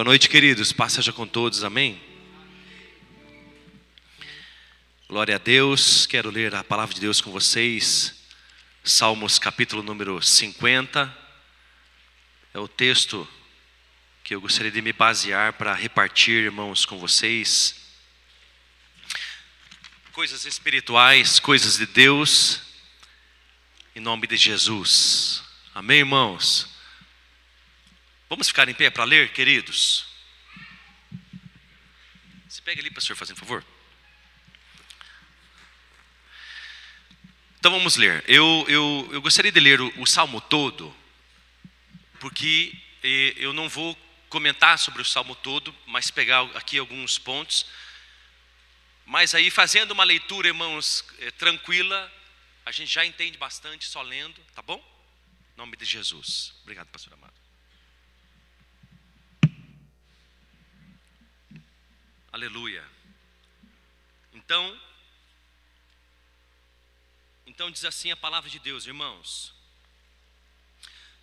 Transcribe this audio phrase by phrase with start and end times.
[0.00, 0.72] Boa noite, queridos.
[0.72, 2.00] Paz seja com todos, amém?
[5.06, 6.06] Glória a Deus.
[6.06, 8.14] Quero ler a palavra de Deus com vocês.
[8.82, 11.14] Salmos capítulo número 50.
[12.54, 13.28] É o texto
[14.24, 17.76] que eu gostaria de me basear para repartir, irmãos, com vocês.
[20.12, 22.62] Coisas espirituais, coisas de Deus,
[23.94, 25.42] em nome de Jesus.
[25.74, 26.69] Amém, irmãos?
[28.30, 30.06] Vamos ficar em pé para ler, queridos?
[32.48, 33.64] Se pega ali, pastor, fazendo favor.
[37.58, 38.22] Então vamos ler.
[38.28, 40.94] Eu, eu, eu gostaria de ler o, o salmo todo,
[42.20, 42.72] porque
[43.02, 47.66] eh, eu não vou comentar sobre o salmo todo, mas pegar aqui alguns pontos.
[49.06, 52.08] Mas aí, fazendo uma leitura, irmãos, eh, tranquila,
[52.64, 54.78] a gente já entende bastante só lendo, tá bom?
[55.52, 56.54] Em nome de Jesus.
[56.62, 57.39] Obrigado, pastor amado.
[62.32, 62.88] Aleluia.
[64.32, 64.80] Então,
[67.44, 69.52] então diz assim a palavra de Deus, irmãos.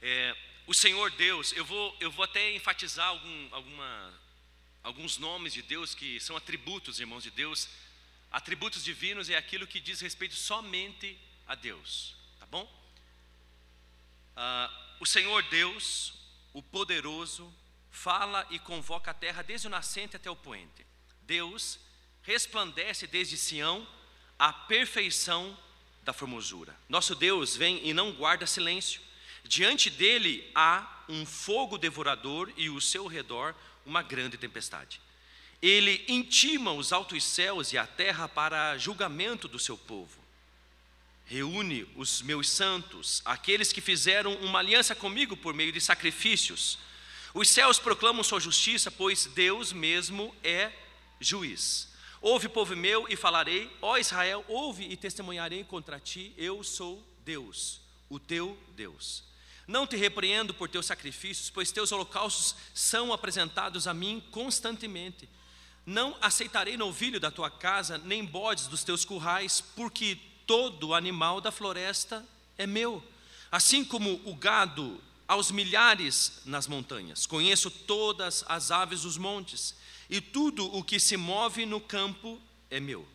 [0.02, 4.14] É, o Senhor Deus, eu vou, eu vou até enfatizar algum, alguma,
[4.84, 7.70] alguns nomes de Deus que são atributos, irmãos de Deus.
[8.30, 12.70] Atributos divinos é aquilo que diz respeito somente a Deus, tá bom?
[14.36, 16.16] Ah, o Senhor Deus,
[16.52, 17.50] o poderoso,
[17.90, 20.86] fala e convoca a terra desde o nascente até o poente.
[21.28, 21.78] Deus
[22.24, 23.86] resplandece desde Sião
[24.40, 25.56] a perfeição
[26.04, 26.74] da formosura.
[26.88, 29.02] Nosso Deus vem e não guarda silêncio.
[29.44, 33.54] Diante dele há um fogo devorador e ao seu redor
[33.86, 35.02] uma grande tempestade.
[35.62, 40.18] Ele intima os altos céus e a terra para julgamento do seu povo.
[41.26, 46.78] Reúne os meus santos, aqueles que fizeram uma aliança comigo por meio de sacrifícios.
[47.34, 50.72] Os céus proclamam sua justiça, pois Deus mesmo é
[51.20, 51.90] juiz.
[52.22, 57.80] Ouve, povo meu, e falarei, ó Israel, ouve e testemunharei contra ti, eu sou Deus,
[58.10, 59.24] o teu Deus.
[59.68, 65.30] Não te repreendo por teus sacrifícios, pois teus holocaustos são apresentados a mim constantemente.
[65.86, 71.52] Não aceitarei novilho da tua casa, nem bodes dos teus currais, porque todo animal da
[71.52, 72.26] floresta
[72.58, 73.04] é meu.
[73.52, 79.76] Assim como o gado aos milhares nas montanhas, conheço todas as aves dos montes
[80.10, 83.08] e tudo o que se move no campo é meu.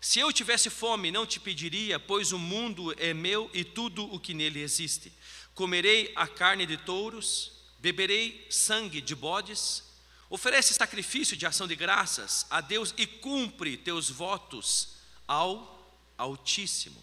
[0.00, 4.20] Se eu tivesse fome, não te pediria, pois o mundo é meu e tudo o
[4.20, 5.12] que nele existe.
[5.54, 7.50] Comerei a carne de touros,
[7.80, 9.82] beberei sangue de bodes.
[10.30, 14.90] Oferece sacrifício de ação de graças a Deus e cumpre teus votos
[15.26, 15.76] ao
[16.16, 17.00] Altíssimo.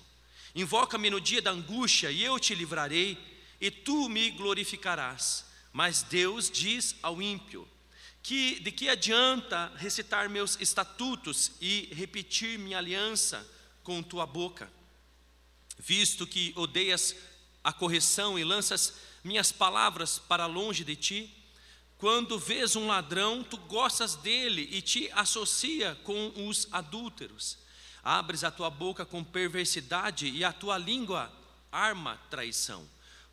[0.54, 3.18] Invoca-me no dia da angústia e eu te livrarei,
[3.60, 5.46] e tu me glorificarás.
[5.74, 7.68] Mas Deus diz ao ímpio:
[8.26, 13.48] que de que adianta recitar meus estatutos e repetir minha aliança
[13.84, 14.68] com tua boca,
[15.78, 17.16] visto que odeias
[17.64, 21.38] a correção e lanças minhas palavras para longe de ti?
[22.00, 27.60] Quando vês um ladrão, tu gostas dele e te associa com os adúlteros.
[28.02, 31.32] Abres a tua boca com perversidade e a tua língua
[31.72, 32.90] arma traição.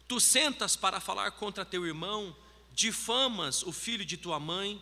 [0.07, 2.37] Tu sentas para falar contra teu irmão,
[2.75, 4.81] difamas o filho de tua mãe,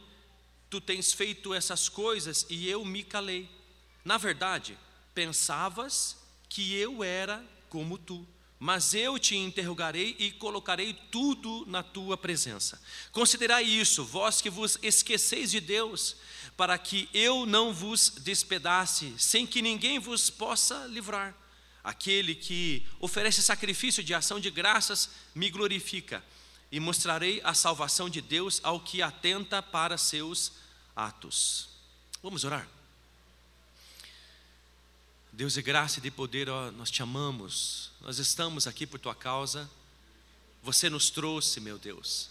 [0.69, 3.49] tu tens feito essas coisas e eu me calei.
[4.05, 4.79] Na verdade,
[5.15, 6.17] pensavas
[6.49, 8.27] que eu era como tu,
[8.59, 12.81] mas eu te interrogarei e colocarei tudo na tua presença.
[13.11, 16.17] Considerai isso, vós que vos esqueceis de Deus,
[16.57, 21.35] para que eu não vos despedace, sem que ninguém vos possa livrar.
[21.83, 26.23] Aquele que oferece sacrifício de ação de graças me glorifica
[26.73, 30.53] e mostrarei a salvação de Deus ao que atenta para seus
[30.95, 31.69] atos.
[32.23, 32.69] Vamos orar.
[35.33, 39.15] Deus de graça e de poder, ó, nós te amamos, nós estamos aqui por tua
[39.15, 39.69] causa,
[40.63, 42.29] você nos trouxe, meu Deus,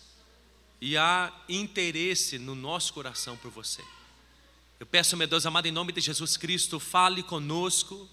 [0.80, 3.84] e há interesse no nosso coração por você.
[4.80, 8.08] Eu peço, meu Deus amado, em nome de Jesus Cristo, fale conosco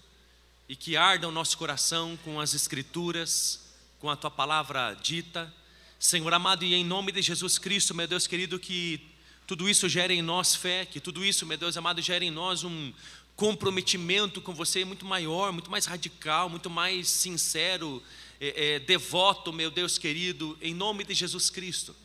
[0.67, 3.61] e que arda o nosso coração com as Escrituras,
[3.99, 5.53] com a tua palavra dita
[5.99, 9.01] Senhor amado, e em nome de Jesus Cristo, meu Deus querido, que
[9.47, 12.63] tudo isso gere em nós fé, que tudo isso, meu Deus amado, gere em nós
[12.63, 12.93] um
[13.35, 18.01] comprometimento com você muito maior, muito mais radical, muito mais sincero,
[18.39, 21.95] é, é, devoto, meu Deus querido, em nome de Jesus Cristo.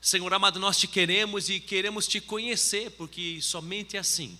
[0.00, 4.38] Senhor amado, nós te queremos e queremos te conhecer, porque somente assim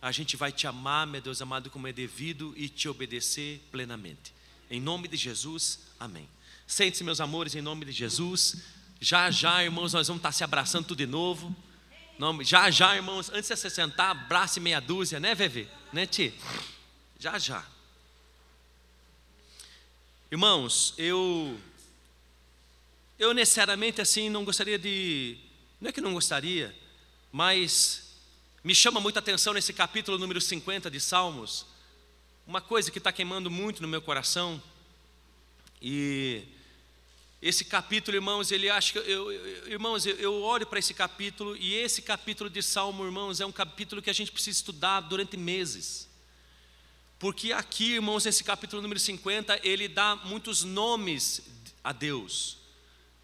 [0.00, 4.32] a gente vai te amar, meu Deus amado, como é devido e te obedecer plenamente.
[4.70, 6.26] Em nome de Jesus, amém.
[6.66, 8.56] Sente-se, meus amores, em nome de Jesus.
[9.00, 11.54] Já, já, irmãos, nós vamos estar se abraçando tudo de novo.
[12.42, 15.68] Já, já, irmãos, antes de você sentar, abrace meia dúzia, né, Veve?
[15.92, 16.34] Né, Ti?
[17.18, 17.64] Já, já.
[20.30, 21.56] Irmãos, eu.
[23.18, 25.38] Eu necessariamente assim não gostaria de.
[25.80, 26.74] Não é que não gostaria,
[27.30, 28.16] mas
[28.64, 31.66] me chama muita atenção nesse capítulo número 50 de Salmos,
[32.46, 34.60] uma coisa que está queimando muito no meu coração.
[35.80, 36.55] E
[37.48, 41.74] esse capítulo, irmãos, ele acha que eu, eu irmãos, eu, olho para esse capítulo e
[41.74, 46.08] esse capítulo de Salmo, irmãos, é um capítulo que a gente precisa estudar durante meses.
[47.20, 51.40] Porque aqui, irmãos, nesse capítulo número 50, ele dá muitos nomes
[51.84, 52.58] a Deus,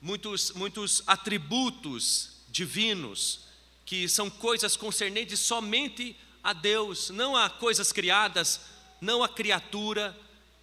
[0.00, 3.40] muitos, muitos atributos divinos,
[3.84, 8.60] que são coisas concernentes somente a Deus, não a coisas criadas,
[9.00, 10.16] não a criatura,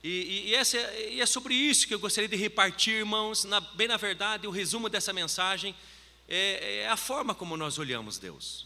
[0.04, 3.44] e, e, essa, e, é sobre isso que eu gostaria de repartir, irmãos.
[3.44, 5.76] Na, bem na verdade, o resumo dessa mensagem
[6.28, 8.66] é, é, a forma como nós olhamos Deus.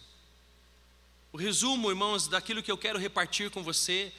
[1.32, 4.14] O resumo, irmãos, daquilo que eu quero repartir com você,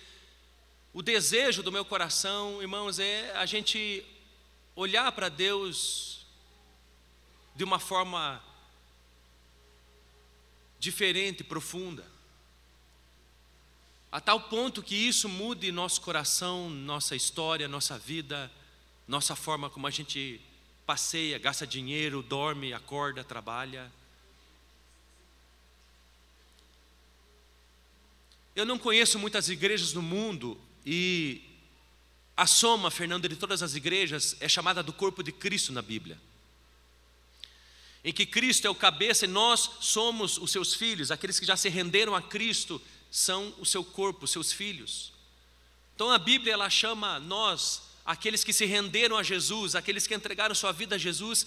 [0.93, 4.05] o desejo do meu coração, irmãos, é a gente
[4.75, 6.27] olhar para Deus
[7.55, 8.43] de uma forma
[10.81, 12.14] diferente, profunda
[14.15, 18.49] a tal ponto que isso mude nosso coração, nossa história, nossa vida,
[19.09, 20.41] nossa forma como a gente
[20.87, 23.91] passeia, gasta dinheiro, dorme, acorda, trabalha.
[28.55, 31.43] Eu não conheço muitas igrejas no mundo e
[32.37, 36.21] a soma, Fernando, de todas as igrejas é chamada do corpo de Cristo na Bíblia.
[38.05, 41.57] Em que Cristo é o cabeça e nós somos os seus filhos, aqueles que já
[41.57, 42.81] se renderam a Cristo
[43.15, 45.13] são o seu corpo, seus filhos.
[45.95, 50.53] Então a Bíblia ela chama nós, aqueles que se renderam a Jesus, aqueles que entregaram
[50.53, 51.47] sua vida a Jesus,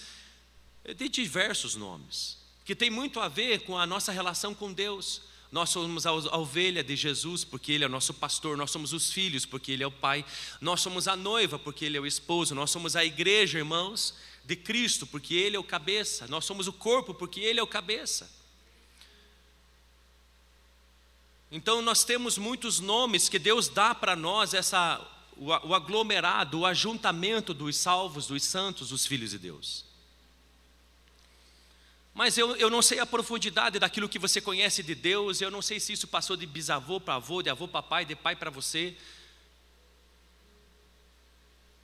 [0.95, 5.23] de diversos nomes, que tem muito a ver com a nossa relação com Deus.
[5.51, 9.11] Nós somos a ovelha de Jesus, porque Ele é o nosso pastor, nós somos os
[9.11, 10.23] filhos, porque Ele é o Pai,
[10.61, 14.13] nós somos a noiva, porque Ele é o esposo, nós somos a igreja, irmãos,
[14.45, 17.67] de Cristo, porque Ele é o cabeça, nós somos o corpo, porque Ele é o
[17.67, 18.36] cabeça.
[21.51, 24.99] Então nós temos muitos nomes que Deus dá para nós, essa,
[25.37, 29.85] o, o aglomerado, o ajuntamento dos salvos, dos santos, dos filhos de Deus.
[32.13, 35.61] Mas eu, eu não sei a profundidade daquilo que você conhece de Deus, eu não
[35.61, 38.49] sei se isso passou de bisavô para avô, de avô para pai, de pai para
[38.49, 38.97] você.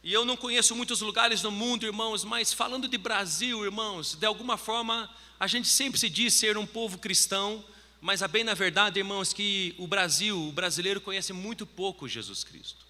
[0.03, 4.25] E eu não conheço muitos lugares no mundo, irmãos, mas falando de Brasil, irmãos, de
[4.25, 7.63] alguma forma a gente sempre se diz ser um povo cristão,
[8.03, 12.43] mas a bem na verdade, irmãos, que o Brasil, o brasileiro conhece muito pouco Jesus
[12.43, 12.85] Cristo.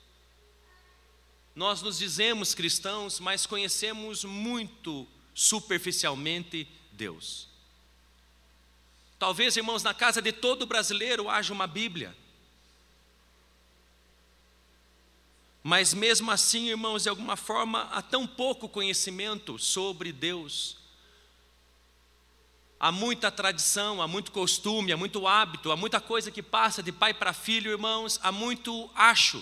[1.56, 7.48] Nós nos dizemos cristãos, mas conhecemos muito superficialmente Deus.
[9.20, 12.18] Talvez, irmãos, na casa de todo brasileiro haja uma Bíblia.
[15.62, 20.82] Mas mesmo assim, irmãos, de alguma forma, há tão pouco conhecimento sobre Deus
[22.84, 26.92] há muita tradição, há muito costume, há muito hábito, há muita coisa que passa de
[26.92, 29.42] pai para filho, irmãos, há muito acho.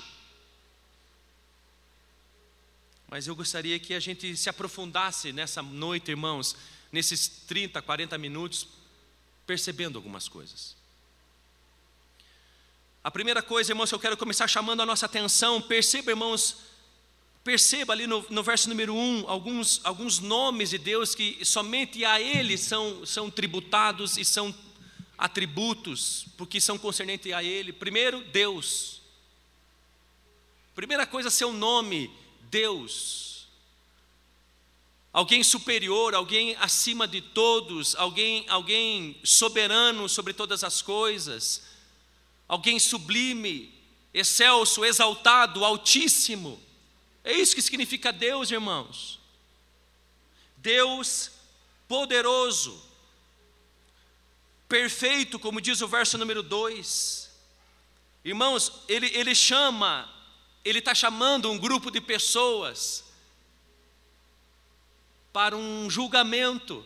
[3.09, 6.55] Mas eu gostaria que a gente se aprofundasse nessa noite, irmãos,
[6.91, 8.67] nesses 30, 40 minutos,
[9.47, 10.75] percebendo algumas coisas.
[13.03, 16.57] A primeira coisa, irmãos, que eu quero começar chamando a nossa atenção, perceba, irmãos,
[17.43, 22.21] Perceba ali no, no verso número 1 alguns, alguns nomes de Deus que somente a
[22.21, 24.53] Ele são, são tributados e são
[25.17, 27.73] atributos, porque são concernentes a Ele.
[27.73, 29.01] Primeiro, Deus.
[30.75, 32.11] Primeira coisa, seu nome,
[32.49, 33.47] Deus.
[35.13, 41.63] Alguém superior, alguém acima de todos, alguém, alguém soberano sobre todas as coisas,
[42.47, 43.73] alguém sublime,
[44.13, 46.61] excelso, exaltado, altíssimo.
[47.23, 49.19] É isso que significa Deus, irmãos.
[50.57, 51.31] Deus
[51.87, 52.81] poderoso,
[54.69, 57.29] perfeito, como diz o verso número 2.
[58.23, 60.09] Irmãos, ele, ele chama,
[60.63, 63.03] ele está chamando um grupo de pessoas
[65.33, 66.85] para um julgamento.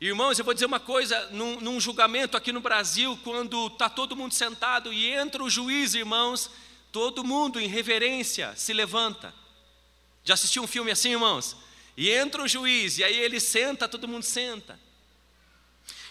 [0.00, 4.16] Irmãos, eu vou dizer uma coisa: num, num julgamento aqui no Brasil, quando está todo
[4.16, 6.50] mundo sentado e entra o juiz, irmãos,
[6.92, 9.34] Todo mundo em reverência se levanta.
[10.24, 11.56] Já assistiu um filme assim, irmãos?
[11.96, 14.78] E entra o juiz, e aí ele senta, todo mundo senta.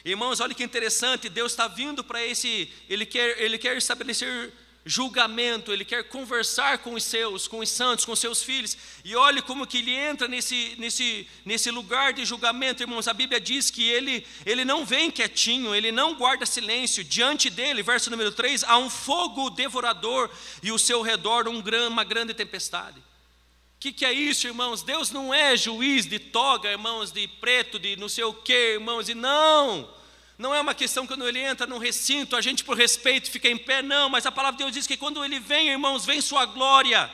[0.04, 4.54] Irmãos, olha que interessante, Deus está vindo para esse, ele quer, ele quer estabelecer
[4.86, 8.78] julgamento, ele quer conversar com os seus, com os santos, com seus filhos.
[9.04, 13.08] E olhe como que ele entra nesse, nesse, nesse lugar de julgamento, irmãos.
[13.08, 17.04] A Bíblia diz que ele, ele não vem quietinho, ele não guarda silêncio.
[17.04, 20.30] Diante dele, verso número 3, há um fogo devorador
[20.64, 23.00] e o seu redor um, uma grande tempestade.
[23.00, 24.84] O que, que é isso, irmãos?
[24.84, 29.08] Deus não é juiz de toga, irmãos, de preto, de não sei o que, irmãos,
[29.08, 29.90] e não.
[30.40, 33.58] Não é uma questão quando ele entra no recinto, a gente por respeito fica em
[33.58, 36.46] pé, não, mas a palavra de Deus diz que quando ele vem, irmãos, vem sua
[36.46, 37.12] glória.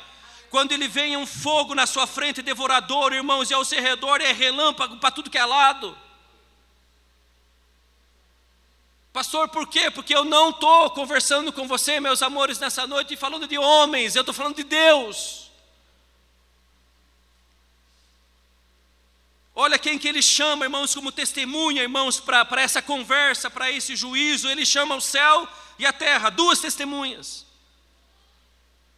[0.52, 4.32] Quando ele vem um fogo na sua frente devorador, irmãos, e ao seu redor é
[4.32, 5.98] relâmpago para tudo que é lado.
[9.12, 9.90] Pastor, por quê?
[9.90, 14.20] Porque eu não estou conversando com você, meus amores, nessa noite, falando de homens, eu
[14.20, 15.45] estou falando de Deus.
[19.58, 24.50] Olha quem que ele chama, irmãos, como testemunha, irmãos, para essa conversa, para esse juízo.
[24.50, 25.48] Ele chama o céu
[25.80, 27.46] e a terra, duas testemunhas.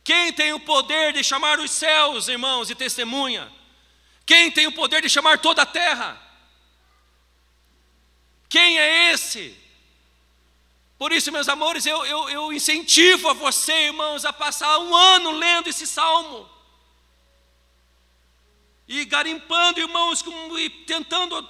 [0.03, 3.51] Quem tem o poder de chamar os céus, irmãos, de testemunha?
[4.25, 6.19] Quem tem o poder de chamar toda a terra?
[8.49, 9.55] Quem é esse?
[10.97, 15.31] Por isso, meus amores, eu, eu, eu incentivo a você, irmãos, a passar um ano
[15.31, 16.56] lendo esse salmo
[18.87, 20.23] e garimpando, irmãos,
[20.57, 21.43] e tentando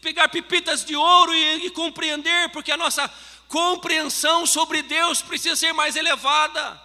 [0.00, 3.08] pegar pipitas de ouro e, e compreender, porque a nossa
[3.48, 6.80] compreensão sobre Deus precisa ser mais elevada.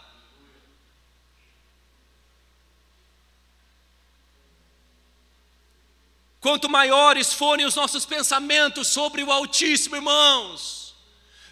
[6.39, 10.95] Quanto maiores forem os nossos pensamentos sobre o Altíssimo, irmãos,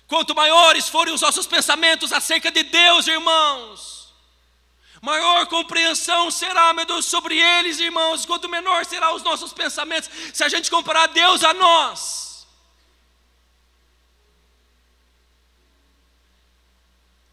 [0.08, 3.95] quanto maiores forem os nossos pensamentos acerca de Deus, irmãos,
[5.06, 10.44] maior compreensão será, meu Deus, sobre eles, irmãos, quanto menor serão os nossos pensamentos, se
[10.44, 12.48] a gente comparar Deus a nós.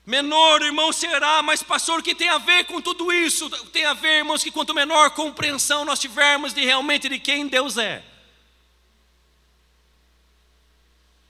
[0.05, 3.49] Menor, irmão, será, mas pastor, o que tem a ver com tudo isso?
[3.69, 7.79] Tem a ver, irmãos, que quanto menor compreensão nós tivermos de realmente de quem Deus
[7.79, 8.05] é,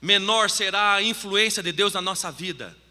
[0.01, 2.82] menor será a influência de Deus na nossa vida.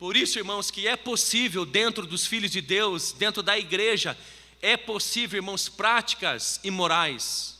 [0.00, 4.16] Por isso, irmãos, que é possível dentro dos filhos de Deus, dentro da igreja,
[4.62, 7.58] é possível, irmãos, práticas imorais,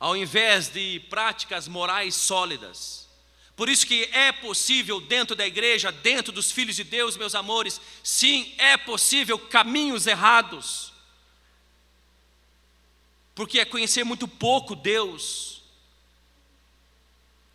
[0.00, 3.08] ao invés de práticas morais sólidas.
[3.54, 7.80] Por isso que é possível dentro da igreja, dentro dos filhos de Deus, meus amores,
[8.02, 10.92] sim, é possível caminhos errados.
[13.36, 15.57] Porque é conhecer muito pouco Deus,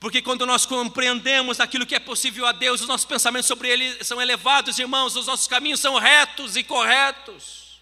[0.04, 4.04] porque quando nós compreendemos aquilo que é possível a Deus, os nossos pensamentos sobre Ele
[4.04, 7.80] são elevados, irmãos, os nossos caminhos são retos e corretos.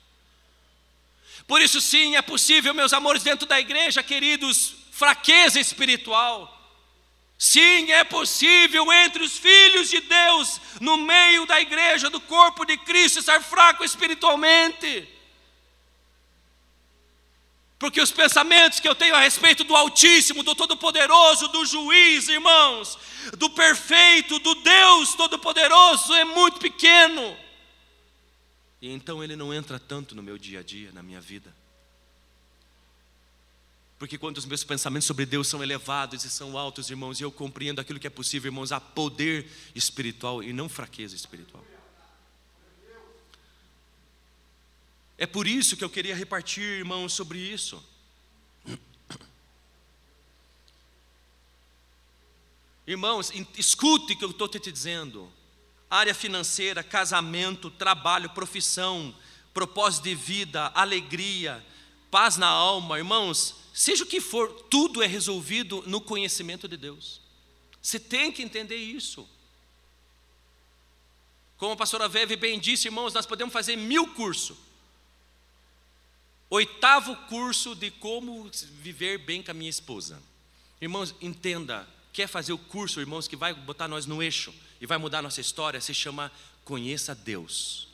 [1.47, 6.61] Por isso, sim, é possível, meus amores, dentro da igreja, queridos, fraqueza espiritual.
[7.39, 12.77] Sim, é possível entre os filhos de Deus, no meio da igreja, do corpo de
[12.77, 15.09] Cristo, estar fraco espiritualmente.
[17.81, 22.95] Porque os pensamentos que eu tenho a respeito do Altíssimo, do Todo-Poderoso, do Juiz, irmãos,
[23.35, 27.35] do Perfeito, do Deus Todo-Poderoso, é muito pequeno.
[28.79, 31.51] E então ele não entra tanto no meu dia a dia, na minha vida.
[33.97, 37.31] Porque quando os meus pensamentos sobre Deus são elevados e são altos, irmãos, e eu
[37.31, 41.65] compreendo aquilo que é possível, irmãos, há poder espiritual e não fraqueza espiritual.
[45.21, 47.79] É por isso que eu queria repartir, irmãos, sobre isso.
[52.87, 55.31] Irmãos, escute o que eu estou te dizendo.
[55.87, 59.15] Área financeira, casamento, trabalho, profissão,
[59.53, 61.63] propósito de vida, alegria,
[62.09, 67.21] paz na alma, irmãos, seja o que for, tudo é resolvido no conhecimento de Deus.
[67.79, 69.29] Você tem que entender isso.
[71.57, 74.70] Como a pastora Veve bem disse, irmãos, nós podemos fazer mil cursos
[76.53, 80.21] Oitavo curso de como viver bem com a minha esposa.
[80.81, 84.97] Irmãos, entenda, quer fazer o curso, irmãos, que vai botar nós no eixo e vai
[84.97, 86.29] mudar nossa história, se chama
[86.65, 87.87] Conheça Deus.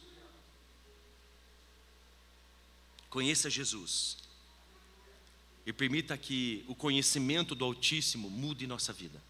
[3.12, 4.18] Conheça Jesus.
[5.64, 9.22] E permita que o conhecimento do Altíssimo mude nossa vida.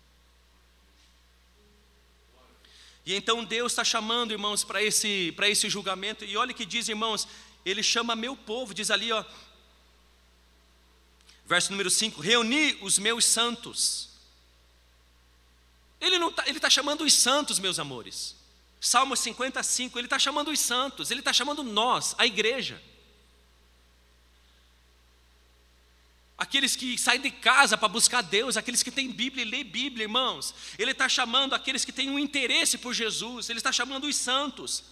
[3.08, 6.26] E então Deus está chamando, irmãos, para esse, esse julgamento.
[6.26, 7.26] E olha que diz, irmãos,
[7.70, 9.24] ele chama meu povo, diz ali, ó,
[11.46, 14.10] verso número 5: reuni os meus santos.
[16.00, 18.36] Ele está tá chamando os santos, meus amores.
[18.80, 22.82] Salmo 55, ele está chamando os santos, ele está chamando nós, a igreja.
[26.38, 30.04] aqueles que saem de casa para buscar Deus, aqueles que têm Bíblia e lê Bíblia,
[30.04, 30.54] irmãos.
[30.78, 34.84] Ele está chamando aqueles que têm um interesse por Jesus, ele está chamando os santos.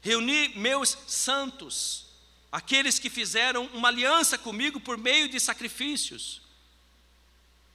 [0.00, 2.06] Reuni meus santos,
[2.50, 6.40] aqueles que fizeram uma aliança comigo por meio de sacrifícios.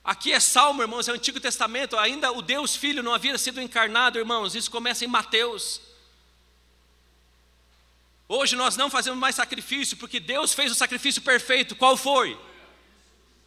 [0.03, 3.61] Aqui é Salmo, irmãos, é o Antigo Testamento, ainda o Deus Filho não havia sido
[3.61, 5.81] encarnado, irmãos, isso começa em Mateus.
[8.27, 11.75] Hoje nós não fazemos mais sacrifício, porque Deus fez o sacrifício perfeito.
[11.75, 12.39] Qual foi?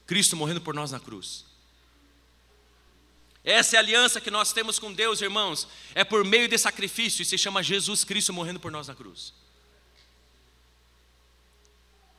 [0.06, 1.47] Cristo morrendo por nós na cruz.
[3.48, 5.66] Essa é a aliança que nós temos com Deus, irmãos.
[5.94, 9.32] É por meio de sacrifício, e se chama Jesus Cristo morrendo por nós na cruz.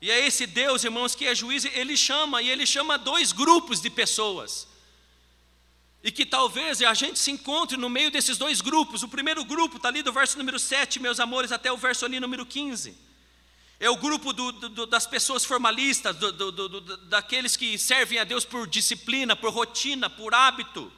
[0.01, 3.79] E é esse Deus, irmãos, que é juiz, ele chama, e ele chama dois grupos
[3.79, 4.67] de pessoas.
[6.03, 9.03] E que talvez a gente se encontre no meio desses dois grupos.
[9.03, 12.19] O primeiro grupo está ali do verso número 7, meus amores, até o verso ali
[12.19, 12.97] número 15.
[13.79, 18.65] É o grupo do, do, das pessoas formalistas, do, daqueles que servem a Deus por
[18.65, 20.91] disciplina, por rotina, por hábito.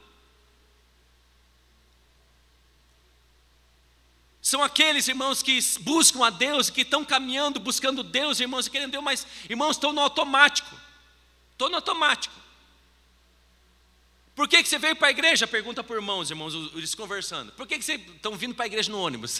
[4.42, 8.90] São aqueles irmãos que buscam a Deus, que estão caminhando, buscando Deus, irmãos, e querendo
[8.90, 10.76] Deus, mas irmãos estão no automático.
[11.52, 12.34] Estou no automático.
[14.34, 15.46] Por que, que você veio para a igreja?
[15.46, 17.52] Pergunta por irmãos, irmãos, eles conversando.
[17.52, 19.38] Por que, que vocês estão vindo para a igreja no ônibus?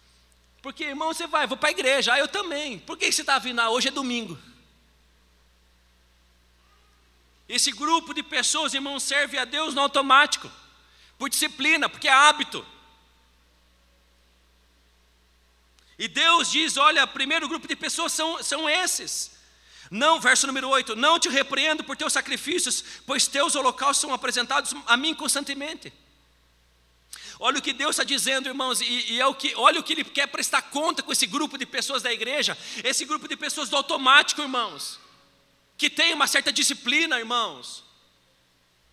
[0.62, 2.14] Porque, irmão, você vai, vou para a igreja.
[2.14, 2.78] Ah, eu também.
[2.78, 3.60] Por que, que você está vindo?
[3.60, 4.38] Ah, hoje é domingo.
[7.46, 10.50] Esse grupo de pessoas, irmãos, serve a Deus no automático,
[11.18, 12.64] por disciplina, porque é hábito.
[16.00, 19.32] E Deus diz: olha, primeiro grupo de pessoas são, são esses.
[19.90, 24.74] Não, verso número 8: Não te repreendo por teus sacrifícios, pois teus holocaustos são apresentados
[24.86, 25.92] a mim constantemente.
[27.38, 29.92] Olha o que Deus está dizendo, irmãos, e, e, é o que, olha o que
[29.92, 33.68] Ele quer prestar conta com esse grupo de pessoas da igreja, esse grupo de pessoas
[33.68, 34.98] do automático, irmãos,
[35.76, 37.84] que tem uma certa disciplina, irmãos,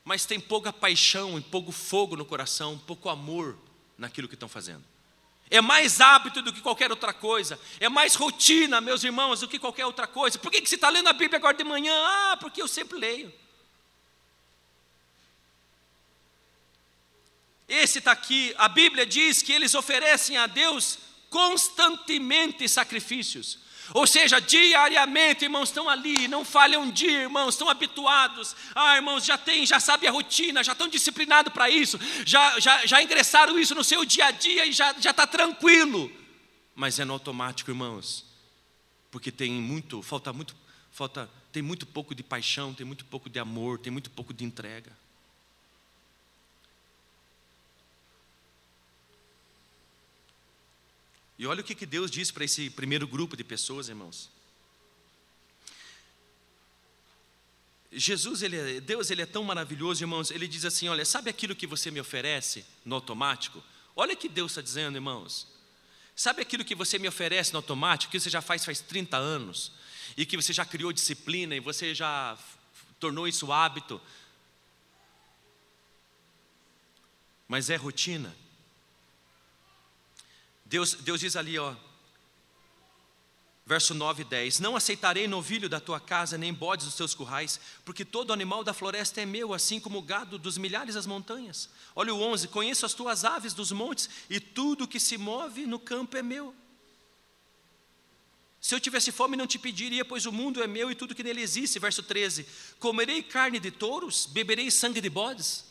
[0.04, 3.58] mas tem pouca paixão pouco fogo no coração, pouco amor
[3.98, 4.84] naquilo que estão fazendo.
[5.50, 7.60] É mais hábito do que qualquer outra coisa.
[7.80, 10.38] É mais rotina, meus irmãos, do que qualquer outra coisa.
[10.38, 11.94] Por que, que você está lendo a Bíblia agora de manhã?
[11.96, 13.34] Ah, porque eu sempre leio.
[17.68, 18.54] Esse está aqui.
[18.58, 23.60] A Bíblia diz que eles oferecem a Deus constantemente sacrifícios.
[23.94, 28.56] Ou seja, diariamente, irmãos, estão ali, não falham um dia, irmãos, estão habituados.
[28.76, 32.86] Ah, irmãos, já tem, já sabe a rotina, já estão disciplinados para isso, já, já,
[32.86, 36.12] já ingressaram isso no seu dia a dia e já está tranquilo.
[36.76, 38.26] Mas é no automático, irmãos,
[39.10, 40.56] porque tem muito, falta muito,
[40.92, 44.44] falta, tem muito pouco de paixão, tem muito pouco de amor, tem muito pouco de
[44.44, 44.92] entrega.
[51.38, 54.30] E olha o que, que Deus diz para esse primeiro grupo de pessoas, irmãos.
[57.92, 60.32] Jesus, ele é, Deus, ele é tão maravilhoso, irmãos.
[60.32, 63.64] Ele diz assim: Olha, sabe aquilo que você me oferece no automático?
[63.96, 65.48] Olha o que Deus está dizendo, irmãos.
[66.16, 69.72] Sabe aquilo que você me oferece no automático, que você já faz faz 30 anos,
[70.18, 72.38] e que você já criou disciplina, e você já
[73.00, 74.02] tornou isso hábito,
[77.48, 78.36] mas é rotina.
[80.70, 81.74] Deus, Deus diz ali, ó,
[83.66, 87.60] verso 9 e 10: Não aceitarei novilho da tua casa, nem bodes dos teus currais,
[87.86, 91.70] porque todo animal da floresta é meu, assim como o gado dos milhares das montanhas.
[91.96, 95.80] Olha o 11: Conheço as tuas aves dos montes, e tudo que se move no
[95.80, 96.54] campo é meu.
[98.60, 101.24] Se eu tivesse fome, não te pediria, pois o mundo é meu e tudo que
[101.24, 101.80] nele existe.
[101.80, 102.46] Verso 13:
[102.78, 105.64] Comerei carne de touros, beberei sangue de bodes.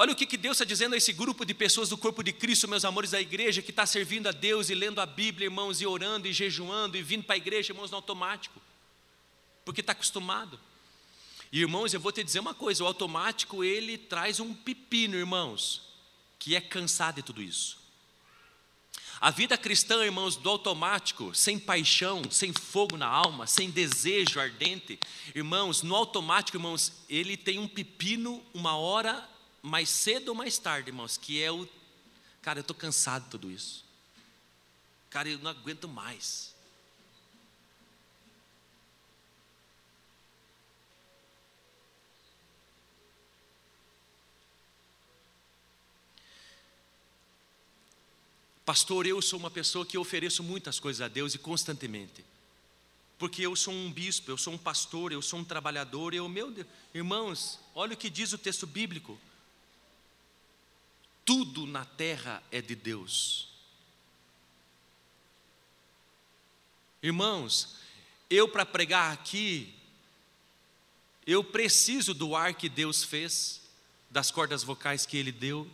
[0.00, 2.32] Olha o que, que Deus está dizendo a esse grupo de pessoas do corpo de
[2.32, 5.82] Cristo, meus amores da igreja, que está servindo a Deus e lendo a Bíblia, irmãos,
[5.82, 8.58] e orando e jejuando e vindo para a igreja, irmãos, no automático,
[9.62, 10.58] porque está acostumado.
[11.52, 15.82] E irmãos, eu vou te dizer uma coisa: o automático ele traz um pepino, irmãos,
[16.38, 17.78] que é cansar de tudo isso.
[19.20, 24.98] A vida cristã, irmãos, do automático, sem paixão, sem fogo na alma, sem desejo ardente,
[25.34, 29.28] irmãos, no automático, irmãos, ele tem um pepino uma hora
[29.62, 31.68] mais cedo ou mais tarde, irmãos, que é o.
[32.42, 33.84] Cara, eu estou cansado de tudo isso.
[35.10, 36.54] Cara, eu não aguento mais.
[48.64, 52.24] Pastor, eu sou uma pessoa que ofereço muitas coisas a Deus e constantemente.
[53.18, 56.52] Porque eu sou um bispo, eu sou um pastor, eu sou um trabalhador, eu, meu
[56.52, 59.18] Deus, irmãos, olha o que diz o texto bíblico
[61.30, 63.46] tudo na terra é de Deus.
[67.00, 67.76] Irmãos,
[68.28, 69.72] eu para pregar aqui,
[71.24, 73.62] eu preciso do ar que Deus fez,
[74.10, 75.70] das cordas vocais que Ele deu.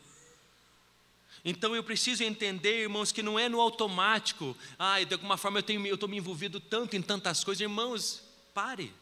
[1.43, 5.95] Então eu preciso entender, irmãos, que não é no automático, ah, de alguma forma eu
[5.95, 8.93] estou me envolvido tanto em tantas coisas, irmãos, pare.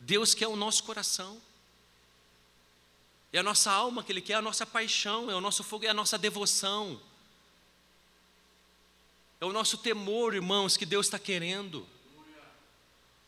[0.00, 1.38] Deus quer o nosso coração.
[3.32, 5.84] É a nossa alma que Ele quer, é a nossa paixão, é o nosso fogo,
[5.84, 7.00] é a nossa devoção.
[9.40, 11.86] É o nosso temor, irmãos, que Deus está querendo.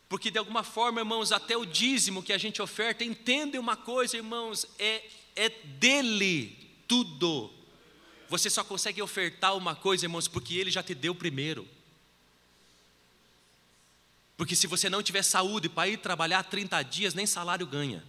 [0.08, 4.16] Porque de alguma forma, irmãos, até o dízimo que a gente oferta, entendem uma coisa,
[4.16, 7.50] irmãos, é, é dele tudo.
[8.28, 11.66] Você só consegue ofertar uma coisa, irmãos, porque ele já te deu primeiro.
[14.36, 18.04] Porque se você não tiver saúde para ir trabalhar 30 dias, nem salário ganha.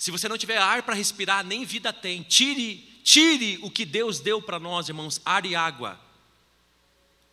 [0.00, 2.22] Se você não tiver ar para respirar, nem vida tem.
[2.22, 6.00] Tire, tire o que Deus deu para nós, irmãos, ar e água.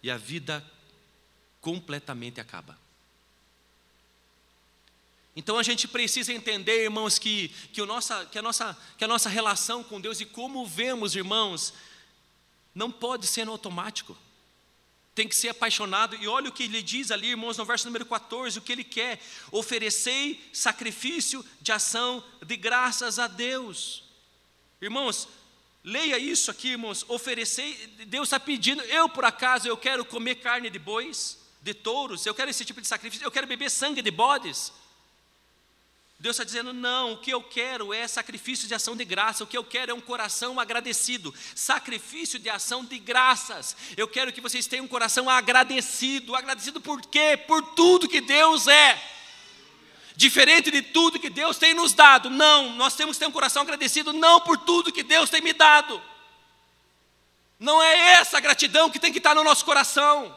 [0.03, 0.61] E a vida
[1.61, 2.77] completamente acaba.
[5.33, 9.07] Então a gente precisa entender, irmãos, que, que, o nossa, que, a nossa, que a
[9.07, 11.73] nossa relação com Deus e como vemos, irmãos,
[12.75, 14.17] não pode ser no automático.
[15.17, 16.15] Tem que ser apaixonado.
[16.15, 18.83] E olha o que ele diz ali, irmãos, no verso número 14: o que ele
[18.83, 19.19] quer.
[19.51, 24.03] Oferecei sacrifício de ação de graças a Deus.
[24.79, 25.27] Irmãos,
[25.83, 27.03] leia isso aqui, irmãos.
[27.07, 27.75] Oferecei,
[28.05, 28.83] Deus está pedindo.
[28.83, 31.39] Eu, por acaso, eu quero comer carne de bois?
[31.67, 34.71] de touros, eu quero esse tipo de sacrifício, eu quero beber sangue de bodes.
[36.19, 39.47] Deus está dizendo: não, o que eu quero é sacrifício de ação de graça, o
[39.47, 43.75] que eu quero é um coração agradecido, sacrifício de ação de graças.
[43.95, 46.35] Eu quero que vocês tenham um coração agradecido.
[46.35, 47.37] Agradecido por quê?
[47.37, 48.99] Por tudo que Deus é.
[50.15, 52.31] Diferente de tudo que Deus tem nos dado.
[52.31, 55.53] Não, nós temos que ter um coração agradecido, não por tudo que Deus tem me
[55.53, 56.01] dado.
[57.59, 60.35] Não é essa gratidão que tem que estar no nosso coração.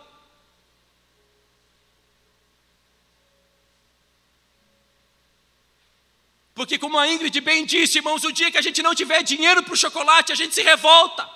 [6.61, 9.63] Porque, como a Ingrid bem disse, irmãos, o dia que a gente não tiver dinheiro
[9.63, 11.27] para o chocolate, a gente se revolta.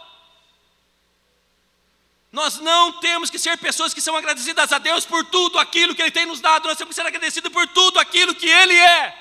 [2.30, 6.02] Nós não temos que ser pessoas que são agradecidas a Deus por tudo aquilo que
[6.02, 9.18] Ele tem nos dado, nós temos que ser agradecidos por tudo aquilo que Ele é.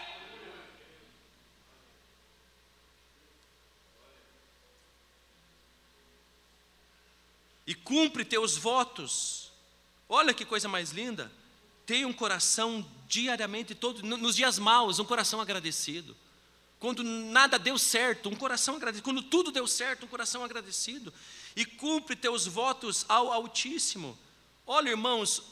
[7.66, 9.54] E cumpre teus votos.
[10.10, 11.32] Olha que coisa mais linda.
[11.86, 16.18] Tenha um coração diariamente, todo, nos dias maus, um coração agradecido.
[16.80, 19.04] Quando nada deu certo, um coração agradecido.
[19.04, 21.14] Quando tudo deu certo, um coração agradecido.
[21.56, 24.18] E cumpre teus votos ao Altíssimo.
[24.66, 25.44] Olha, irmãos,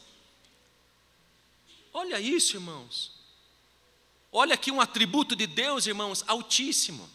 [1.94, 3.12] olha isso, irmãos.
[4.32, 7.08] Olha aqui um atributo de Deus, irmãos, Altíssimo.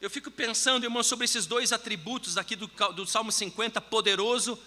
[0.00, 4.58] Eu fico pensando, irmão, sobre esses dois atributos aqui do, do Salmo 50, poderoso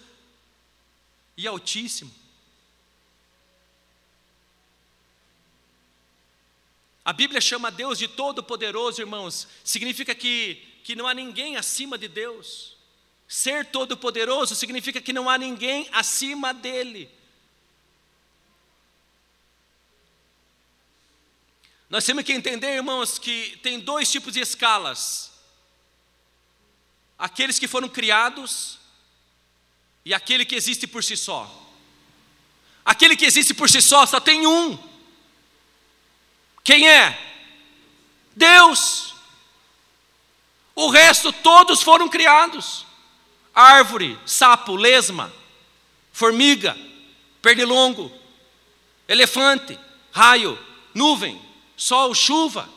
[1.36, 2.12] e altíssimo.
[7.04, 9.48] A Bíblia chama Deus de todo-poderoso, irmãos.
[9.64, 12.76] Significa que, que não há ninguém acima de Deus.
[13.26, 17.10] Ser todo-poderoso significa que não há ninguém acima dele.
[21.88, 25.32] Nós temos que entender, irmãos, que tem dois tipos de escalas:
[27.18, 28.78] aqueles que foram criados
[30.04, 31.50] e aquele que existe por si só.
[32.84, 34.78] Aquele que existe por si só só tem um.
[36.64, 37.18] Quem é?
[38.34, 39.14] Deus.
[40.74, 42.86] O resto todos foram criados:
[43.54, 45.32] árvore, sapo, lesma,
[46.12, 46.76] formiga,
[47.40, 48.10] pernilongo,
[49.08, 49.78] elefante,
[50.12, 50.58] raio,
[50.94, 51.40] nuvem
[51.82, 52.68] sol, chuva,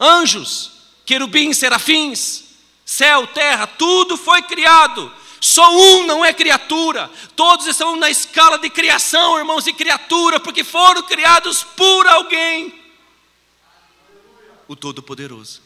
[0.00, 0.70] anjos,
[1.04, 2.44] querubins, serafins,
[2.84, 5.12] céu, terra, tudo foi criado.
[5.40, 10.64] Só um não é criatura, todos estão na escala de criação, irmãos, e criatura, porque
[10.64, 12.74] foram criados por alguém,
[14.66, 15.62] o Todo-Poderoso.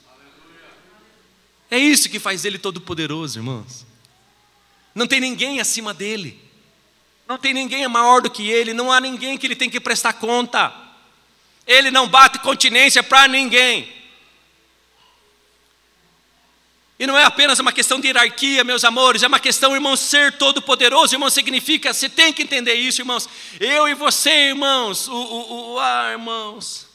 [1.70, 3.86] É isso que faz ele todo-poderoso, irmãos.
[4.94, 6.38] Não tem ninguém acima dele,
[7.26, 10.12] não tem ninguém maior do que ele, não há ninguém que ele tem que prestar
[10.12, 10.72] conta.
[11.66, 14.01] Ele não bate continência para ninguém.
[17.02, 20.38] E não é apenas uma questão de hierarquia, meus amores, é uma questão, irmão, ser
[20.38, 23.28] todo-poderoso, irmão, significa, você tem que entender isso, irmãos.
[23.58, 26.86] Eu e você, irmãos, o, o, o ah, irmãos.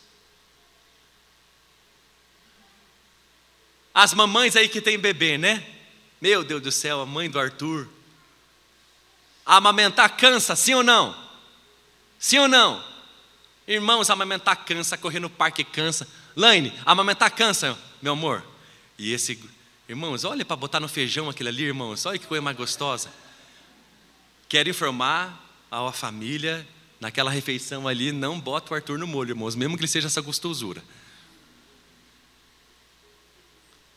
[3.93, 5.61] As mamães aí que tem bebê, né?
[6.21, 7.89] Meu Deus do céu, a mãe do Arthur.
[9.45, 11.13] Amamentar cansa, sim ou não?
[12.17, 12.81] Sim ou não?
[13.67, 16.07] Irmãos, amamentar cansa, correr no parque cansa.
[16.33, 18.41] Laine, amamentar cansa, meu amor.
[18.97, 19.56] E esse,
[19.89, 23.09] Irmãos, olha para botar no feijão aquilo ali, irmãos, olha que coisa mais gostosa.
[24.49, 26.67] Quero informar a família,
[26.99, 30.19] naquela refeição ali, não bota o Arthur no molho, irmãos, mesmo que ele seja essa
[30.19, 30.83] gostosura.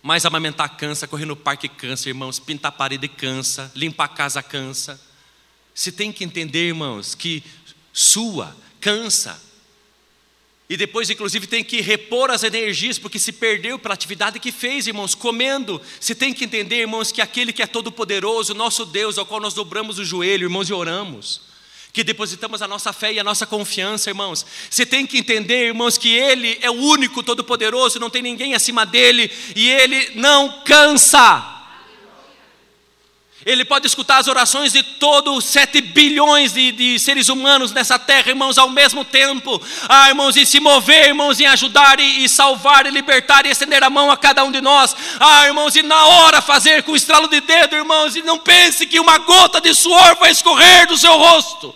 [0.00, 4.42] Mas amamentar cansa, correr no parque cansa, irmãos, pintar a parede cansa, limpar a casa
[4.42, 5.00] cansa.
[5.74, 7.42] Você tem que entender, irmãos, que
[7.92, 9.49] sua cansa.
[10.70, 14.86] E depois, inclusive, tem que repor as energias, porque se perdeu pela atividade que fez,
[14.86, 15.82] irmãos, comendo.
[15.98, 19.52] Você tem que entender, irmãos, que aquele que é todo-poderoso, nosso Deus, ao qual nós
[19.52, 21.40] dobramos o joelho, irmãos, e oramos,
[21.92, 24.46] que depositamos a nossa fé e a nossa confiança, irmãos.
[24.70, 28.86] Você tem que entender, irmãos, que Ele é o único todo-poderoso, não tem ninguém acima
[28.86, 31.59] dele, e Ele não cansa.
[33.44, 38.28] Ele pode escutar as orações de todos 7 bilhões de, de, seres humanos nessa terra,
[38.28, 39.60] irmãos, ao mesmo tempo.
[39.88, 43.82] Ah, irmãos, e se mover, irmãos, em ajudar e, e, salvar e libertar e estender
[43.82, 44.94] a mão a cada um de nós.
[45.18, 48.86] Ah, irmãos, e na hora fazer com o estralo de dedo, irmãos, e não pense
[48.86, 51.74] que uma gota de suor vai escorrer do seu rosto.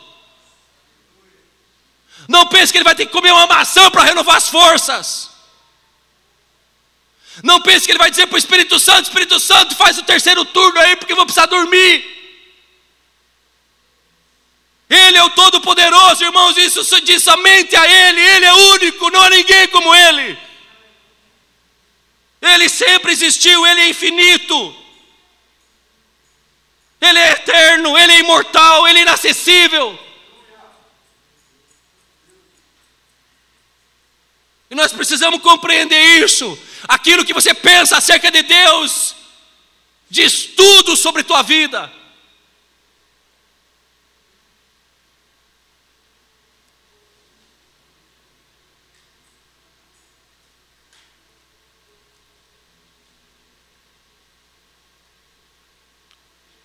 [2.28, 5.33] Não pense que ele vai ter que comer uma maçã para renovar as forças.
[7.42, 10.44] Não pense que ele vai dizer para o Espírito Santo: Espírito Santo, faz o terceiro
[10.44, 12.12] turno aí, porque eu vou precisar dormir.
[14.88, 19.22] Ele é o Todo-Poderoso, irmãos, isso se diz somente a Ele, Ele é único, não
[19.22, 20.38] há ninguém como Ele.
[22.40, 24.76] Ele sempre existiu, Ele é infinito,
[27.00, 29.98] Ele é eterno, Ele é imortal, Ele é inacessível.
[34.70, 36.58] E nós precisamos compreender isso.
[36.88, 39.14] Aquilo que você pensa acerca de Deus
[40.10, 41.92] diz tudo sobre tua vida.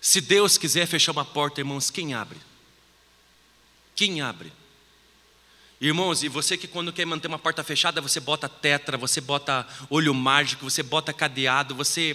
[0.00, 2.40] Se Deus quiser fechar uma porta, irmãos, quem abre?
[3.94, 4.52] Quem abre?
[5.80, 9.66] Irmãos, e você que quando quer manter uma porta fechada, você bota tetra, você bota
[9.88, 12.14] olho mágico, você bota cadeado, você.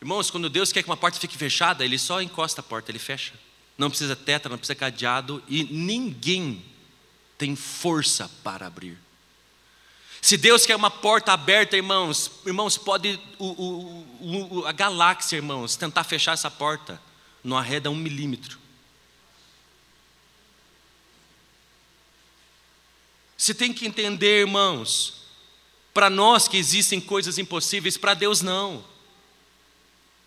[0.00, 2.98] Irmãos, quando Deus quer que uma porta fique fechada, Ele só encosta a porta, Ele
[2.98, 3.34] fecha.
[3.76, 6.64] Não precisa tetra, não precisa cadeado, e ninguém
[7.36, 8.98] tem força para abrir.
[10.22, 15.76] Se Deus quer uma porta aberta, irmãos, irmãos, pode o, o, o, a galáxia, irmãos,
[15.76, 17.00] tentar fechar essa porta,
[17.44, 18.58] não arreda um milímetro.
[23.38, 25.22] Você tem que entender, irmãos,
[25.94, 28.84] para nós que existem coisas impossíveis, para Deus não.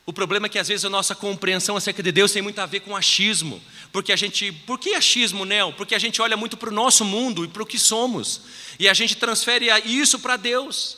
[0.06, 2.66] O problema é que às vezes a nossa compreensão acerca de Deus tem muito a
[2.66, 3.62] ver com achismo.
[3.92, 4.52] Porque a gente.
[4.52, 5.74] Por que achismo, Nel?
[5.74, 8.42] Porque a gente olha muito para o nosso mundo e para o que somos.
[8.80, 10.98] E a gente transfere isso para Deus.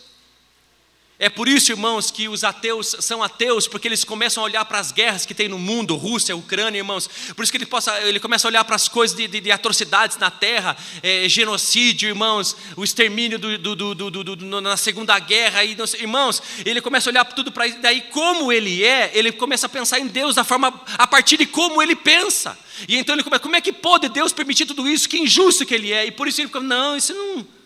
[1.24, 4.78] É por isso, irmãos, que os ateus são ateus, porque eles começam a olhar para
[4.78, 7.10] as guerras que tem no mundo, Rússia, Ucrânia, irmãos.
[7.34, 9.50] Por isso que ele, possa, ele começa a olhar para as coisas de, de, de
[9.50, 15.64] atrocidades na terra, é, genocídio, irmãos, o extermínio do, do, do, na Segunda Guerra.
[15.64, 17.70] E, irmãos, ele começa a olhar tudo para.
[17.70, 21.46] Daí, como ele é, ele começa a pensar em Deus da forma, a partir de
[21.46, 22.60] como ele pensa.
[22.86, 25.08] E então ele começa, como é que pode Deus permitir tudo isso?
[25.08, 26.06] Que injusto que ele é.
[26.06, 27.63] E por isso ele fica, não, isso não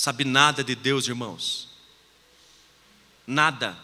[0.00, 1.68] sabe nada de Deus, irmãos.
[3.26, 3.76] Nada.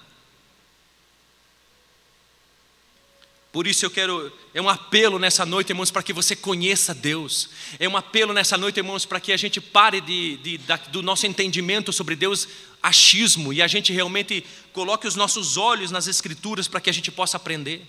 [3.53, 7.51] Por isso eu quero, é um apelo nessa noite, irmãos, para que você conheça Deus.
[7.79, 11.03] É um apelo nessa noite, irmãos, para que a gente pare de, de, de, do
[11.03, 12.49] nosso entendimento sobre Deus
[12.83, 17.11] achismo e a gente realmente coloque os nossos olhos nas Escrituras para que a gente
[17.11, 17.87] possa aprender.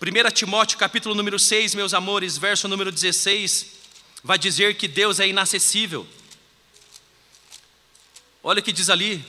[0.00, 3.66] 1 Timóteo capítulo número 6, meus amores, verso número 16,
[4.22, 6.06] vai dizer que Deus é inacessível.
[8.48, 9.22] Olha o que diz ali.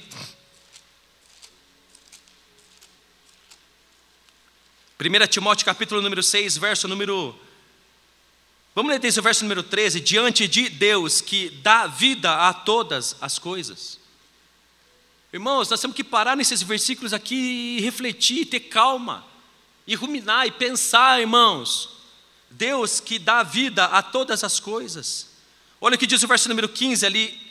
[4.98, 7.38] Primeira Timóteo capítulo número 6, verso número
[8.74, 13.18] Vamos ler desde o verso número 13, diante de Deus que dá vida a todas
[13.20, 14.00] as coisas.
[15.34, 19.28] Irmãos, nós temos que parar nesses versículos aqui e refletir, ter calma,
[19.86, 21.90] e ruminar e pensar, irmãos.
[22.50, 25.28] Deus que dá vida a todas as coisas.
[25.82, 27.49] Olha o que diz o verso número 15 ali: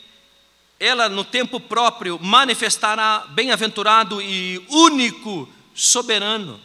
[0.78, 6.60] ela no tempo próprio manifestará bem-aventurado e único soberano.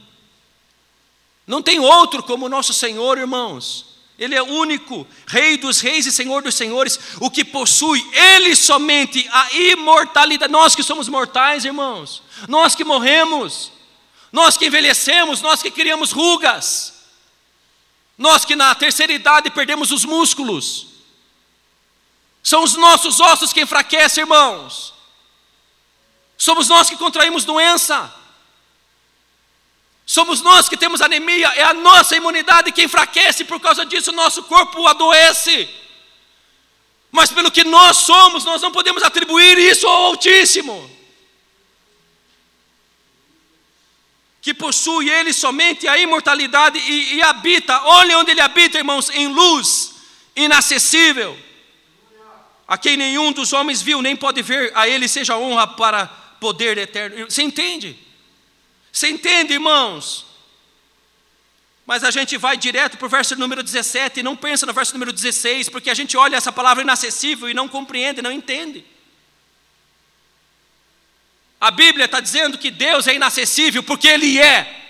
[1.45, 3.93] Não tem outro como o nosso Senhor, irmãos.
[4.17, 9.27] Ele é único, Rei dos reis e Senhor dos senhores, o que possui Ele somente
[9.31, 10.51] a imortalidade.
[10.51, 13.71] Nós que somos mortais, irmãos, nós que morremos,
[14.31, 16.93] nós que envelhecemos, nós que criamos rugas,
[18.15, 20.92] nós que na terceira idade perdemos os músculos,
[22.43, 24.93] São os nossos ossos que enfraquecem, irmãos.
[26.37, 28.13] Somos nós que contraímos doença.
[30.05, 34.13] Somos nós que temos anemia, é a nossa imunidade que enfraquece, por causa disso o
[34.13, 35.69] nosso corpo adoece.
[37.09, 40.91] Mas pelo que nós somos, nós não podemos atribuir isso ao Altíssimo.
[44.41, 49.27] Que possui ele somente a imortalidade e, e habita, olha onde ele habita, irmãos, em
[49.27, 49.93] luz
[50.35, 51.37] inacessível,
[52.73, 56.07] a quem nenhum dos homens viu, nem pode ver, a ele seja honra para
[56.39, 57.29] poder eterno.
[57.29, 57.95] Você entende?
[58.91, 60.25] Você entende, irmãos?
[61.85, 64.91] Mas a gente vai direto para o verso número 17 e não pensa no verso
[64.93, 68.83] número 16, porque a gente olha essa palavra inacessível e não compreende, não entende.
[71.61, 74.82] A Bíblia está dizendo que Deus é inacessível porque Ele é.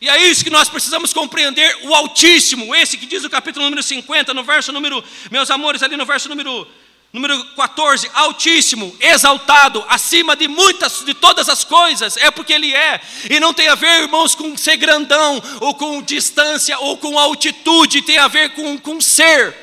[0.00, 3.82] E é isso que nós precisamos compreender, o Altíssimo, esse que diz o capítulo número
[3.82, 6.66] 50, no verso número, meus amores, ali no verso número
[7.10, 13.00] Número 14, altíssimo, exaltado, acima de muitas, de todas as coisas, é porque Ele é,
[13.30, 18.02] e não tem a ver, irmãos, com ser grandão, ou com distância, ou com altitude,
[18.02, 19.56] tem a ver com, com ser.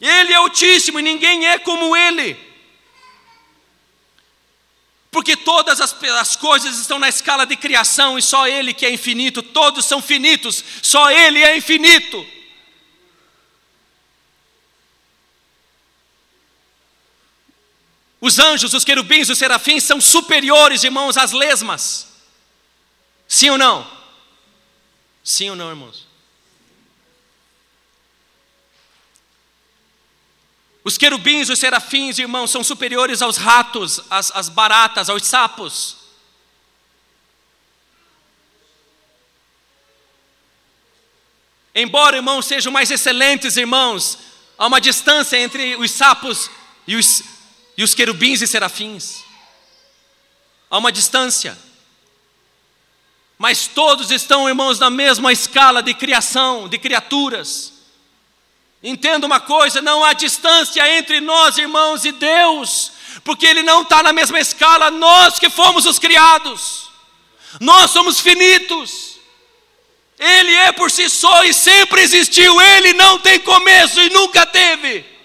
[0.00, 2.36] Ele é altíssimo e ninguém é como Ele,
[5.16, 8.92] porque todas as, as coisas estão na escala de criação e só Ele que é
[8.92, 12.26] infinito, todos são finitos, só Ele é infinito.
[18.20, 22.08] Os anjos, os querubins, os serafins são superiores, irmãos, às lesmas.
[23.26, 23.90] Sim ou não?
[25.24, 26.05] Sim ou não, irmãos?
[30.86, 35.96] Os querubins, os serafins, irmãos, são superiores aos ratos, às, às baratas, aos sapos.
[41.74, 44.16] Embora, irmãos, sejam mais excelentes, irmãos,
[44.56, 46.48] há uma distância entre os sapos
[46.86, 47.24] e os
[47.76, 49.24] e os querubins e serafins.
[50.70, 51.58] Há uma distância.
[53.36, 57.75] Mas todos estão, irmãos, na mesma escala de criação, de criaturas.
[58.82, 62.92] Entenda uma coisa: não há distância entre nós, irmãos, e Deus,
[63.24, 66.90] porque Ele não está na mesma escala, nós que fomos os criados,
[67.60, 69.16] nós somos finitos.
[70.18, 75.16] Ele é por si só e sempre existiu, Ele não tem começo e nunca teve.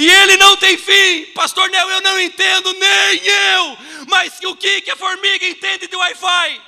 [0.00, 1.26] E ele não tem fim.
[1.34, 3.78] Pastor Nel, eu não entendo, nem eu.
[4.08, 6.60] Mas o que, que a formiga entende de Wi-Fi?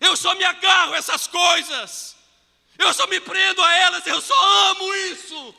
[0.00, 2.16] Eu só me agarro a essas coisas.
[2.78, 5.54] Eu só me prendo a elas, eu só amo isso.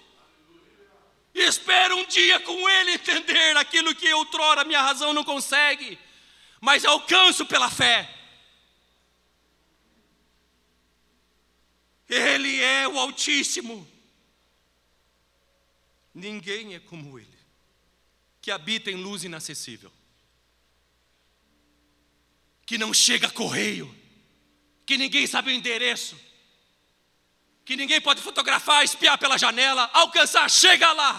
[1.34, 6.00] E espero um dia com ele entender aquilo que outrora minha razão não consegue,
[6.60, 8.10] mas alcanço pela fé.
[12.10, 13.88] Ele é o Altíssimo.
[16.14, 17.40] Ninguém é como Ele,
[18.42, 19.92] que habita em luz inacessível,
[22.66, 23.96] que não chega correio,
[24.92, 26.20] que ninguém sabe o endereço,
[27.64, 31.14] que ninguém pode fotografar, espiar pela janela, alcançar, chega lá.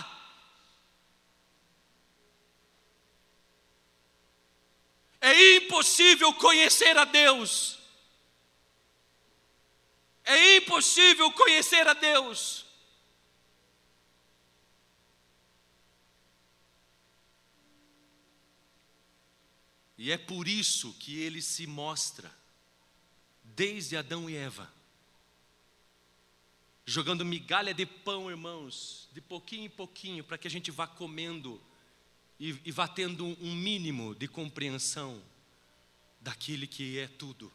[5.21, 7.83] É impossível conhecer a Deus
[10.25, 12.65] é impossível conhecer a Deus.
[19.99, 22.33] E é por isso que ele se mostra,
[23.55, 24.73] desde Adão e Eva,
[26.85, 31.61] jogando migalha de pão, irmãos, de pouquinho em pouquinho, para que a gente vá comendo
[32.39, 35.23] e, e vá tendo um mínimo de compreensão
[36.21, 37.53] daquele que é tudo,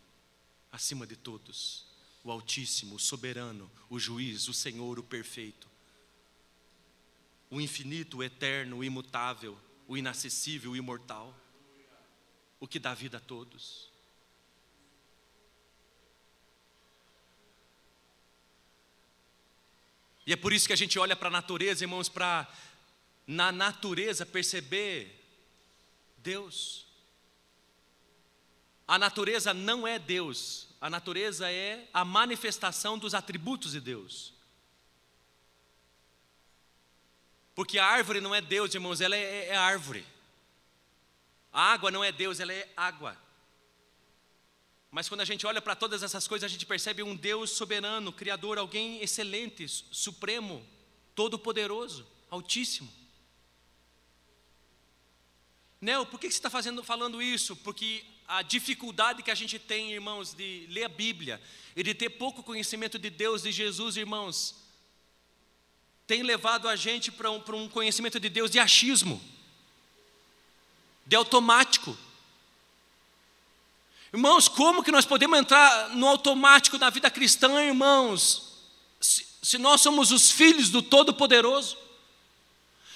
[0.71, 1.85] acima de todos.
[2.23, 5.67] O Altíssimo, o Soberano, o Juiz, o Senhor, o Perfeito,
[7.49, 9.57] o infinito, o eterno, o imutável,
[9.87, 11.35] o inacessível, o imortal,
[12.59, 13.86] o que dá vida a todos.
[20.27, 22.45] E é por isso que a gente olha para a natureza, irmãos, para
[23.25, 25.23] na natureza perceber
[26.17, 26.85] Deus.
[28.85, 34.33] A natureza não é Deus, a natureza é a manifestação dos atributos de Deus.
[37.55, 40.05] Porque a árvore não é Deus, irmãos, ela é, é árvore.
[41.53, 43.17] A água não é Deus, ela é água.
[44.97, 48.11] Mas quando a gente olha para todas essas coisas, a gente percebe um Deus soberano,
[48.11, 50.65] criador, alguém excelente, supremo,
[51.13, 52.91] todo-poderoso, altíssimo.
[55.79, 57.55] Nel, por que você está fazendo, falando isso?
[57.57, 61.39] Porque a dificuldade que a gente tem, irmãos, de ler a Bíblia
[61.75, 64.55] e de ter pouco conhecimento de Deus, de Jesus, irmãos,
[66.07, 69.21] tem levado a gente para um, para um conhecimento de Deus de achismo,
[71.05, 71.95] de automático.
[74.13, 78.53] Irmãos, como que nós podemos entrar no automático na vida cristã, irmãos,
[79.01, 81.77] se, se nós somos os filhos do Todo-Poderoso?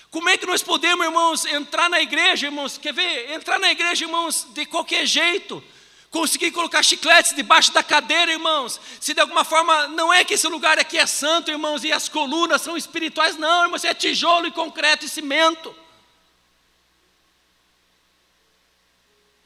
[0.10, 2.78] Como é que nós podemos, irmãos, entrar na igreja, irmãos?
[2.78, 3.32] Quer ver?
[3.32, 5.64] Entrar na igreja, irmãos, de qualquer jeito.
[6.10, 8.80] Conseguir colocar chicletes debaixo da cadeira, irmãos.
[9.00, 12.10] Se de alguma forma, não é que esse lugar aqui é santo, irmãos, e as
[12.10, 15.74] colunas são espirituais, não, irmãos, é tijolo e concreto e cimento.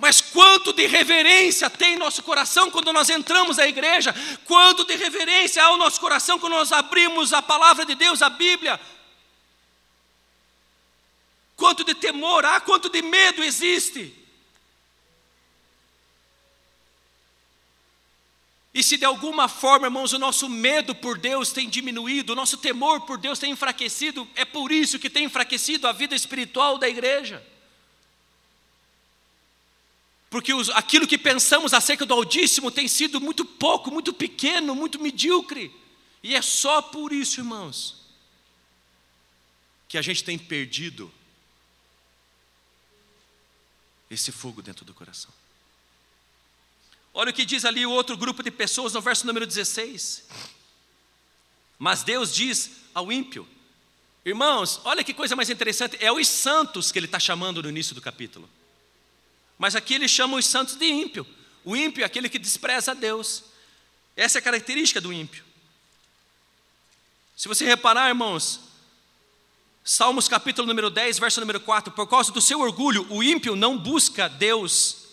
[0.06, 4.14] Mas quanto de reverência tem em nosso coração quando nós entramos na igreja?
[4.46, 8.30] Quanto de reverência há no nosso coração quando nós abrimos a palavra de Deus, a
[8.30, 8.80] Bíblia?
[11.56, 14.14] quanto de temor há, quanto de medo existe.
[18.72, 22.58] E se de alguma forma, irmãos, o nosso medo por Deus tem diminuído, o nosso
[22.60, 26.88] temor por Deus tem enfraquecido, é por isso que tem enfraquecido a vida espiritual da
[26.88, 27.44] igreja.
[30.36, 35.00] Porque os, aquilo que pensamos acerca do Altíssimo tem sido muito pouco, muito pequeno, muito
[35.00, 35.74] medíocre.
[36.22, 38.02] E é só por isso, irmãos,
[39.88, 41.10] que a gente tem perdido
[44.12, 45.32] esse fogo dentro do coração.
[47.14, 50.28] Olha o que diz ali o outro grupo de pessoas no verso número 16.
[51.80, 53.48] Mas Deus diz ao ímpio,
[54.26, 57.96] irmãos, olha que coisa mais interessante, é os santos que ele está chamando no início
[57.96, 58.50] do capítulo.
[59.58, 61.26] Mas aqui ele chama os santos de ímpio.
[61.64, 63.44] O ímpio é aquele que despreza a Deus.
[64.16, 65.44] Essa é a característica do ímpio.
[67.36, 68.62] Se você reparar, irmãos,
[69.88, 73.78] Salmos capítulo número 10, verso número 4: Por causa do seu orgulho, o ímpio não
[73.78, 75.06] busca Deus,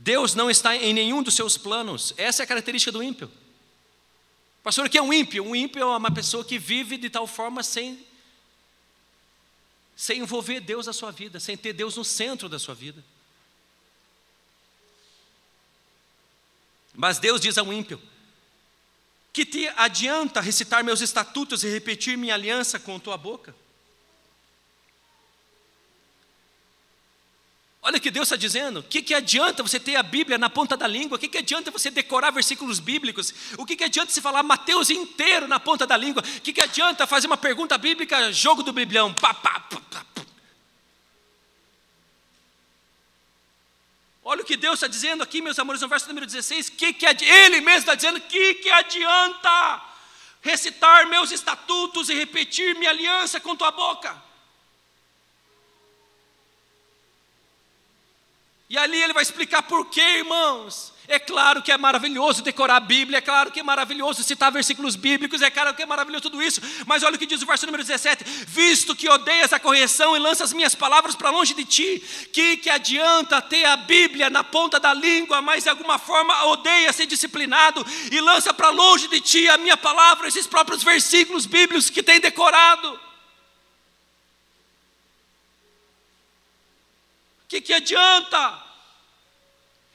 [0.00, 2.12] Deus não está em nenhum dos seus planos.
[2.16, 3.30] Essa é a característica do ímpio.
[4.64, 5.44] Pastor, o que é um ímpio?
[5.44, 8.04] Um ímpio é uma pessoa que vive de tal forma sem,
[9.94, 13.04] sem envolver Deus na sua vida, sem ter Deus no centro da sua vida.
[17.00, 17.98] Mas Deus diz ao ímpio:
[19.32, 23.54] Que te adianta recitar meus estatutos e repetir minha aliança com tua boca?
[27.80, 28.80] Olha o que Deus está dizendo.
[28.80, 31.16] O que, que adianta você ter a Bíblia na ponta da língua?
[31.16, 33.32] O que, que adianta você decorar versículos bíblicos?
[33.56, 36.22] O que, que adianta você falar Mateus inteiro na ponta da língua?
[36.22, 39.14] O que, que adianta fazer uma pergunta bíblica, jogo do biblião?
[39.14, 40.06] Pá, pá, pá, pá.
[44.30, 46.68] Olha o que Deus está dizendo aqui, meus amores, no verso número 16.
[46.68, 49.82] Que que Ele mesmo está dizendo: que, que adianta
[50.40, 54.16] recitar meus estatutos e repetir minha aliança com tua boca?
[58.68, 60.92] E ali ele vai explicar por quê, irmãos.
[61.10, 64.94] É claro que é maravilhoso decorar a Bíblia, é claro que é maravilhoso citar versículos
[64.94, 67.66] bíblicos, é claro que é maravilhoso tudo isso, mas olha o que diz o verso
[67.66, 72.00] número 17: Visto que odeias a correção e lanças minhas palavras para longe de ti,
[72.32, 76.92] que, que adianta ter a Bíblia na ponta da língua, mas de alguma forma odeia
[76.92, 81.90] ser disciplinado e lança para longe de ti a minha palavra, esses próprios versículos bíblicos
[81.90, 83.10] que tem decorado.
[87.50, 88.69] que, que adianta?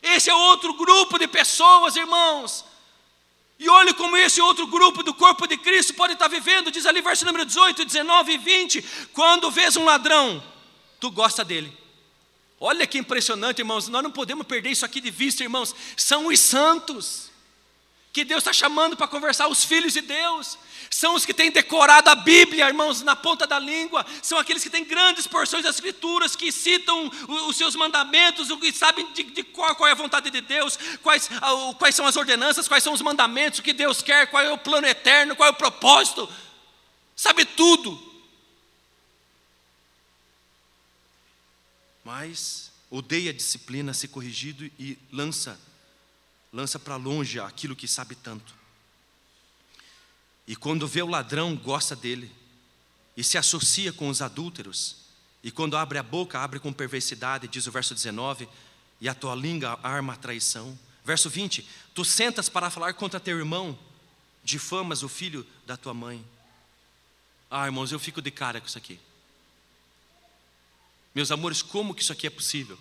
[0.06, 2.64] Esse é outro grupo de pessoas, irmãos.
[3.58, 7.02] E olhe como esse outro grupo do corpo de Cristo pode estar vivendo, diz ali
[7.02, 10.44] verso número 18, 19 e 20: quando vês um ladrão,
[11.00, 11.76] tu gosta dele.
[12.60, 15.76] Olha que impressionante, irmãos, nós não podemos perder isso aqui de vista, irmãos.
[15.98, 17.32] São os santos
[18.16, 20.58] que Deus está chamando para conversar, os filhos de Deus,
[20.90, 24.70] são os que têm decorado a Bíblia, irmãos, na ponta da língua, são aqueles que
[24.70, 29.76] têm grandes porções das Escrituras, que citam os seus mandamentos, que sabem de, de qual,
[29.76, 31.30] qual, é a vontade de Deus, quais,
[31.78, 34.58] quais são as ordenanças, quais são os mandamentos, o que Deus quer, qual é o
[34.58, 36.30] plano eterno, qual é o propósito,
[37.18, 38.02] sabe tudo.
[42.02, 45.60] Mas odeia a disciplina, ser corrigido e lança
[46.56, 48.56] lança para longe aquilo que sabe tanto.
[50.48, 52.32] E quando vê o ladrão, gosta dele,
[53.18, 54.96] e se associa com os adúlteros,
[55.44, 58.48] e quando abre a boca, abre com perversidade, diz o verso 19,
[59.02, 60.80] e a tua língua arma a traição.
[61.04, 63.78] Verso 20: Tu sentas para falar contra teu irmão,
[64.42, 66.26] difamas o filho da tua mãe.
[67.52, 68.98] Ah, irmãos, eu fico de cara com isso aqui.
[71.14, 72.80] Meus amores, como que isso aqui é possível?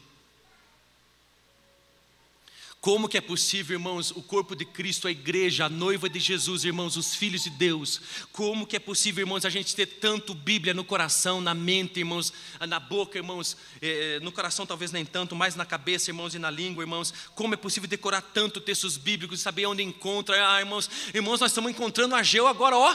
[2.84, 6.66] Como que é possível, irmãos, o corpo de Cristo, a igreja, a noiva de Jesus,
[6.66, 7.98] irmãos, os filhos de Deus?
[8.30, 12.30] Como que é possível, irmãos, a gente ter tanto Bíblia no coração, na mente, irmãos,
[12.60, 16.50] na boca, irmãos, eh, no coração talvez nem tanto, mas na cabeça, irmãos, e na
[16.50, 17.14] língua, irmãos?
[17.34, 20.36] Como é possível decorar tanto textos bíblicos, saber onde encontra?
[20.46, 22.94] Ah, irmãos, irmãos, nós estamos encontrando Ageu agora, ó.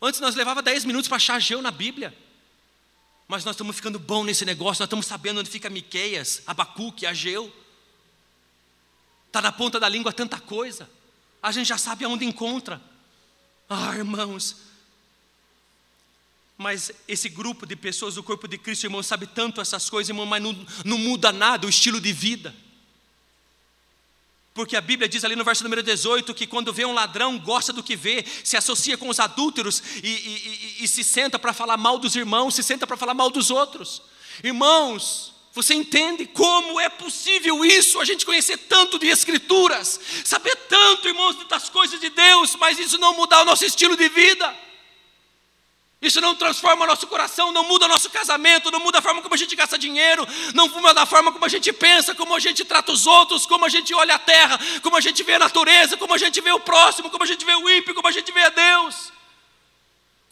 [0.00, 2.16] Antes nós levava 10 minutos para achar Ageu na Bíblia.
[3.26, 7.52] Mas nós estamos ficando bom nesse negócio, nós estamos sabendo onde fica Miqueias, Abacuque, Ageu.
[9.32, 10.86] Está na ponta da língua tanta coisa.
[11.42, 12.78] A gente já sabe aonde encontra.
[13.66, 14.56] Ah, irmãos.
[16.58, 20.26] Mas esse grupo de pessoas do corpo de Cristo, irmão, sabe tanto essas coisas, irmão,
[20.26, 22.54] mas não, não muda nada o estilo de vida.
[24.52, 27.72] Porque a Bíblia diz ali no verso número 18 que quando vê um ladrão, gosta
[27.72, 31.54] do que vê, se associa com os adúlteros e, e, e, e se senta para
[31.54, 34.02] falar mal dos irmãos, se senta para falar mal dos outros.
[34.44, 38.00] Irmãos, você entende como é possível isso?
[38.00, 42.96] A gente conhecer tanto de Escrituras, saber tanto, irmãos, das coisas de Deus, mas isso
[42.98, 44.56] não mudar o nosso estilo de vida.
[46.00, 49.20] Isso não transforma o nosso coração, não muda o nosso casamento, não muda a forma
[49.20, 52.40] como a gente gasta dinheiro, não muda a forma como a gente pensa, como a
[52.40, 55.38] gente trata os outros, como a gente olha a terra, como a gente vê a
[55.38, 58.10] natureza, como a gente vê o próximo, como a gente vê o ímpio, como a
[58.10, 59.12] gente vê a Deus.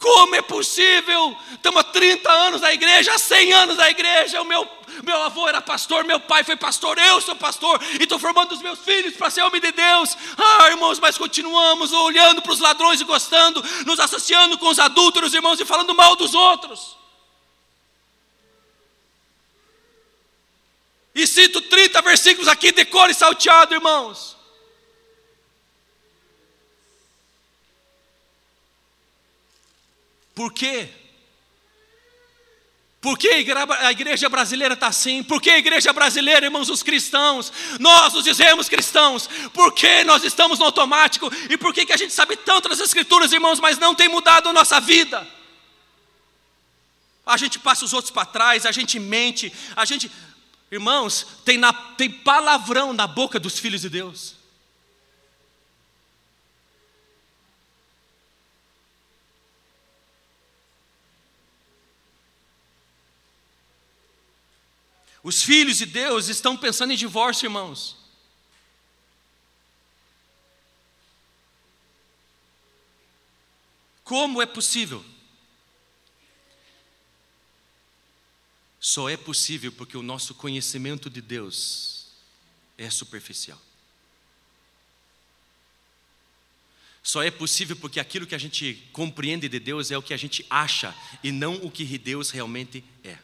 [0.01, 1.37] Como é possível?
[1.53, 4.41] Estamos há 30 anos na igreja, há 100 anos na igreja.
[4.41, 4.67] O meu,
[5.03, 8.61] meu avô era pastor, meu pai foi pastor, eu sou pastor e estou formando os
[8.61, 10.17] meus filhos para ser homem de Deus.
[10.37, 15.33] Ah, irmãos, mas continuamos olhando para os ladrões e gostando, nos associando com os adúlteros,
[15.33, 16.97] irmãos, e falando mal dos outros.
[21.13, 24.37] E cito 30 versículos aqui, decore salteado, irmãos.
[30.33, 31.00] Por quê?
[33.01, 35.23] Por que a igreja brasileira está assim?
[35.23, 40.23] Por que a igreja brasileira, irmãos, os cristãos, nós nos dizemos cristãos, por que nós
[40.23, 41.27] estamos no automático?
[41.49, 44.49] E por que, que a gente sabe tanto das escrituras, irmãos, mas não tem mudado
[44.49, 45.27] a nossa vida?
[47.25, 50.11] A gente passa os outros para trás, a gente mente, a gente.
[50.71, 54.35] Irmãos, tem, na, tem palavrão na boca dos filhos de Deus.
[65.23, 67.97] Os filhos de Deus estão pensando em divórcio, irmãos.
[74.03, 75.05] Como é possível?
[78.79, 82.07] Só é possível porque o nosso conhecimento de Deus
[82.77, 83.61] é superficial.
[87.03, 90.17] Só é possível porque aquilo que a gente compreende de Deus é o que a
[90.17, 93.17] gente acha e não o que Deus realmente é.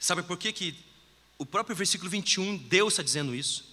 [0.00, 0.74] Sabe por que, que
[1.36, 3.64] o próprio versículo 21, Deus está dizendo isso?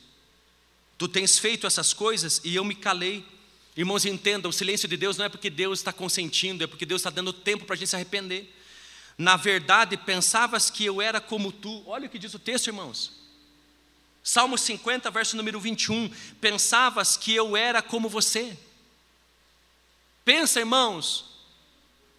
[0.98, 3.26] Tu tens feito essas coisas e eu me calei.
[3.78, 7.00] Irmãos, entendam: o silêncio de Deus não é porque Deus está consentindo, é porque Deus
[7.00, 8.54] está dando tempo para a gente se arrepender.
[9.18, 11.82] Na verdade, pensavas que eu era como tu.
[11.88, 13.14] Olha o que diz o texto, irmãos.
[14.22, 16.12] Salmo 50, verso número 21.
[16.42, 18.58] Pensavas que eu era como você.
[20.26, 21.27] Pensa, irmãos,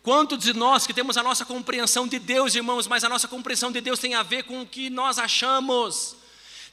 [0.08, 3.70] Quantos de nós que temos a nossa compreensão de Deus, irmãos, mas a nossa compreensão
[3.70, 6.16] de Deus tem a ver com o que nós achamos,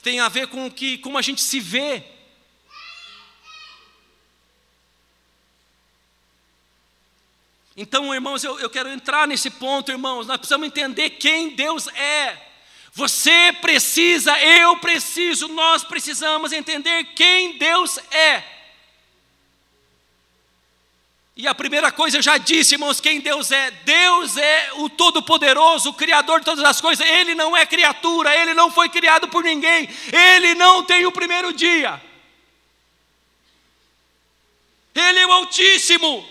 [0.01, 2.01] tem a ver com o que, como a gente se vê.
[7.75, 10.25] Então, irmãos, eu, eu quero entrar nesse ponto, irmãos.
[10.25, 12.41] Nós precisamos entender quem Deus é.
[12.93, 18.55] Você precisa, eu preciso, nós precisamos entender quem Deus é.
[21.37, 23.69] E a primeira coisa eu já disse, irmãos, quem Deus é?
[23.69, 27.05] Deus é o Todo-Poderoso, o Criador de todas as coisas.
[27.05, 31.51] Ele não é criatura, ele não foi criado por ninguém, ele não tem o primeiro
[31.51, 32.01] dia.
[34.93, 36.25] Ele é o Altíssimo.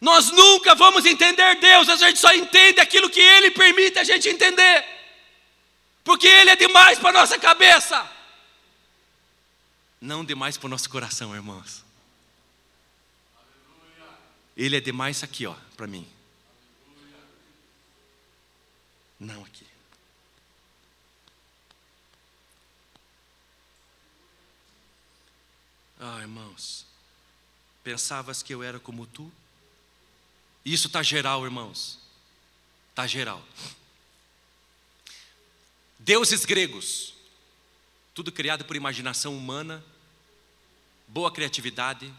[0.00, 4.28] Nós nunca vamos entender Deus, a gente só entende aquilo que Ele permite a gente
[4.28, 4.84] entender,
[6.04, 8.17] porque Ele é demais para a nossa cabeça
[10.00, 11.84] não demais para o nosso coração, irmãos.
[14.56, 16.06] Ele é demais aqui, ó, para mim.
[19.18, 19.66] Não aqui.
[26.00, 26.86] Ah, irmãos,
[27.82, 29.32] pensavas que eu era como tu?
[30.64, 31.98] Isso está geral, irmãos.
[32.90, 33.44] Está geral.
[35.98, 37.17] Deuses gregos
[38.18, 39.80] tudo criado por imaginação humana,
[41.06, 42.12] boa criatividade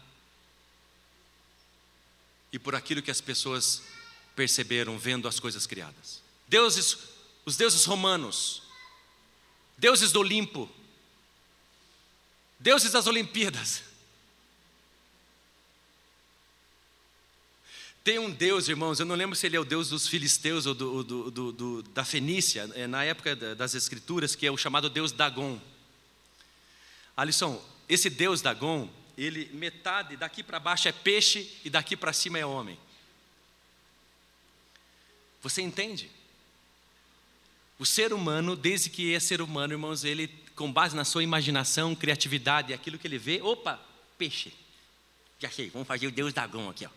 [2.50, 3.82] e por aquilo que as pessoas
[4.34, 6.22] perceberam vendo as coisas criadas.
[6.48, 6.96] deuses,
[7.44, 8.62] os deuses romanos,
[9.76, 10.70] deuses do Olimpo,
[12.58, 13.82] deuses das Olimpíadas.
[18.02, 20.72] Tem um Deus, irmãos, eu não lembro se ele é o Deus dos filisteus ou
[20.72, 25.12] do, do, do, da Fenícia, é, na época das Escrituras, que é o chamado Deus
[25.12, 25.60] Dagon.
[27.20, 32.38] Alisson, esse Deus Dagon, ele metade daqui para baixo é peixe e daqui para cima
[32.38, 32.78] é homem.
[35.42, 36.10] Você entende?
[37.78, 41.94] O ser humano, desde que é ser humano, irmãos, ele, com base na sua imaginação,
[41.94, 43.78] criatividade, aquilo que ele vê, opa,
[44.16, 44.54] peixe.
[45.38, 46.90] Já sei, vamos fazer o Deus Dagon aqui, ó.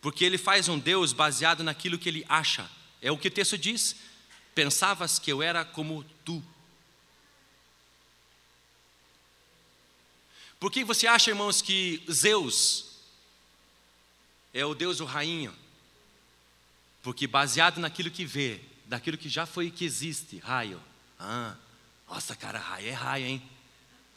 [0.00, 2.68] Porque ele faz um Deus baseado naquilo que ele acha.
[3.00, 4.07] É o que o texto diz.
[4.58, 6.42] Pensavas que eu era como tu.
[10.58, 12.86] Por que você acha, irmãos, que Zeus
[14.52, 15.54] é o Deus o rainho?
[17.04, 20.82] Porque baseado naquilo que vê, daquilo que já foi e que existe, raio.
[21.20, 21.54] Ah,
[22.08, 23.50] nossa, cara, raio é raio, hein?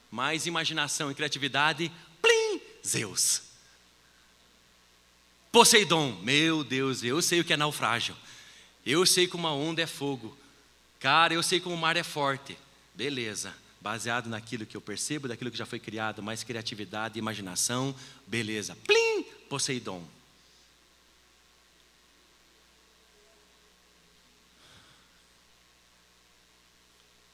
[0.09, 3.43] Mais imaginação e criatividade, plim, Zeus.
[5.51, 8.17] Poseidon, meu Deus, eu sei o que é naufrágio.
[8.85, 10.37] Eu sei como a onda é fogo.
[10.99, 12.57] Cara, eu sei como o mar é forte.
[12.93, 13.55] Beleza.
[13.79, 17.95] Baseado naquilo que eu percebo, daquilo que já foi criado, mais criatividade, imaginação,
[18.27, 18.75] beleza.
[18.85, 19.23] Plim!
[19.49, 20.05] Poseidon.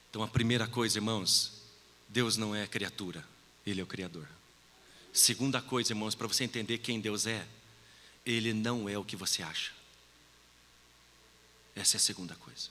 [0.10, 1.52] Então a primeira coisa, irmãos,
[2.10, 3.24] Deus não é criatura,
[3.66, 4.28] Ele é o Criador.
[5.14, 7.46] Segunda coisa, irmãos, para você entender quem Deus é,
[8.26, 9.72] ele não é o que você acha.
[11.78, 12.70] Essa é a segunda coisa.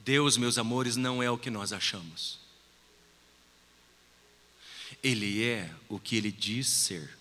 [0.00, 2.40] Deus, meus amores, não é o que nós achamos.
[5.02, 7.16] Ele é o que ele diz ser.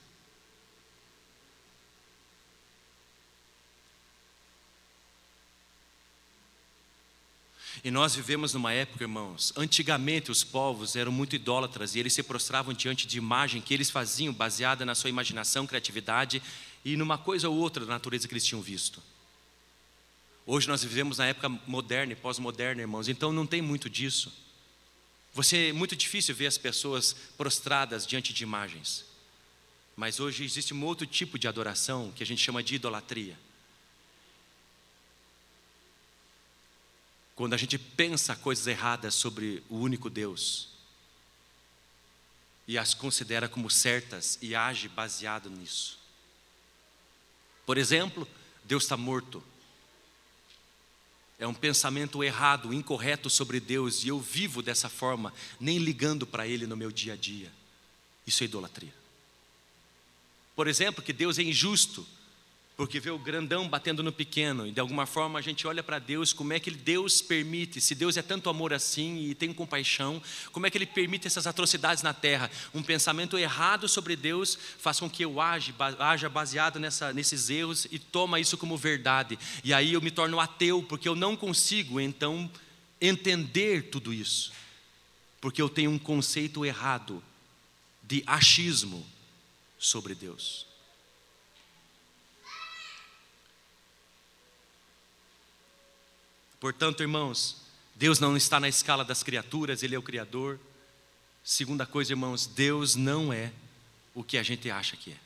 [7.84, 12.24] E nós vivemos numa época, irmãos, antigamente os povos eram muito idólatras e eles se
[12.24, 16.42] prostravam diante de imagem que eles faziam baseada na sua imaginação, criatividade
[16.84, 19.02] e numa coisa ou outra da natureza que eles tinham visto.
[20.46, 24.32] Hoje nós vivemos na época moderna e pós-moderna, irmãos, então não tem muito disso.
[25.34, 29.06] Você é muito difícil ver as pessoas prostradas diante de imagens.
[29.96, 33.38] Mas hoje existe um outro tipo de adoração que a gente chama de idolatria.
[37.36, 40.70] quando a gente pensa coisas erradas sobre o único Deus
[42.68, 46.00] e as considera como certas e age baseado nisso.
[47.66, 48.28] Por exemplo,
[48.64, 49.44] Deus está morto.
[51.44, 56.48] É um pensamento errado, incorreto sobre Deus e eu vivo dessa forma, nem ligando para
[56.48, 57.52] Ele no meu dia a dia.
[58.26, 58.94] Isso é idolatria.
[60.56, 62.08] Por exemplo, que Deus é injusto
[62.76, 66.00] porque vê o grandão batendo no pequeno, e de alguma forma a gente olha para
[66.00, 70.22] Deus, como é que Deus permite, se Deus é tanto amor assim e tem compaixão,
[70.52, 72.50] como é que Ele permite essas atrocidades na terra?
[72.74, 77.86] Um pensamento errado sobre Deus faz com que eu age, haja baseado nessa, nesses erros
[77.92, 82.00] e toma isso como verdade, e aí eu me torno ateu, porque eu não consigo
[82.00, 82.50] então
[83.00, 84.52] entender tudo isso,
[85.40, 87.24] porque eu tenho um conceito errado
[88.02, 89.06] de achismo
[89.78, 90.73] sobre Deus.
[96.64, 97.58] Portanto, irmãos,
[97.94, 100.58] Deus não está na escala das criaturas, Ele é o Criador.
[101.44, 103.52] Segunda coisa, irmãos, Deus não é
[104.16, 105.18] o que a gente acha que é.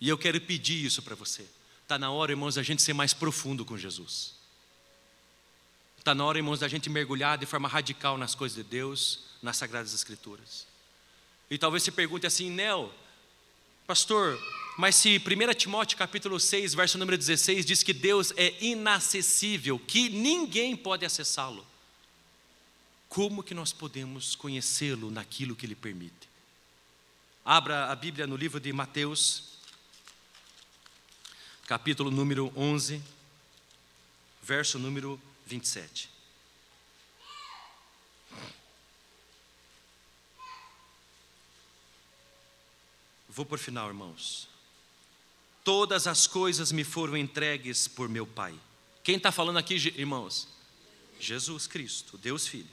[0.00, 1.44] E eu quero pedir isso para você.
[1.82, 4.36] Está na hora, irmãos, da gente ser mais profundo com Jesus.
[5.98, 9.56] Está na hora, irmãos, da gente mergulhar de forma radical nas coisas de Deus, nas
[9.56, 10.64] Sagradas Escrituras.
[11.50, 12.94] E talvez se pergunte assim, Nel,
[13.90, 14.40] pastor,
[14.78, 20.08] mas se 1 Timóteo capítulo 6, verso número 16 diz que Deus é inacessível, que
[20.08, 21.66] ninguém pode acessá-lo,
[23.08, 26.28] como que nós podemos conhecê-lo naquilo que ele permite?
[27.44, 29.58] Abra a Bíblia no livro de Mateus,
[31.66, 33.02] capítulo número 11,
[34.40, 36.08] verso número 27.
[43.30, 44.48] Vou por final, irmãos.
[45.62, 48.58] Todas as coisas me foram entregues por meu Pai.
[49.04, 50.48] Quem está falando aqui, irmãos?
[51.20, 52.68] Jesus Cristo, Deus Filho.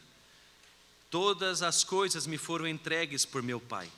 [1.11, 3.91] Todas as coisas me foram entregues por meu Pai.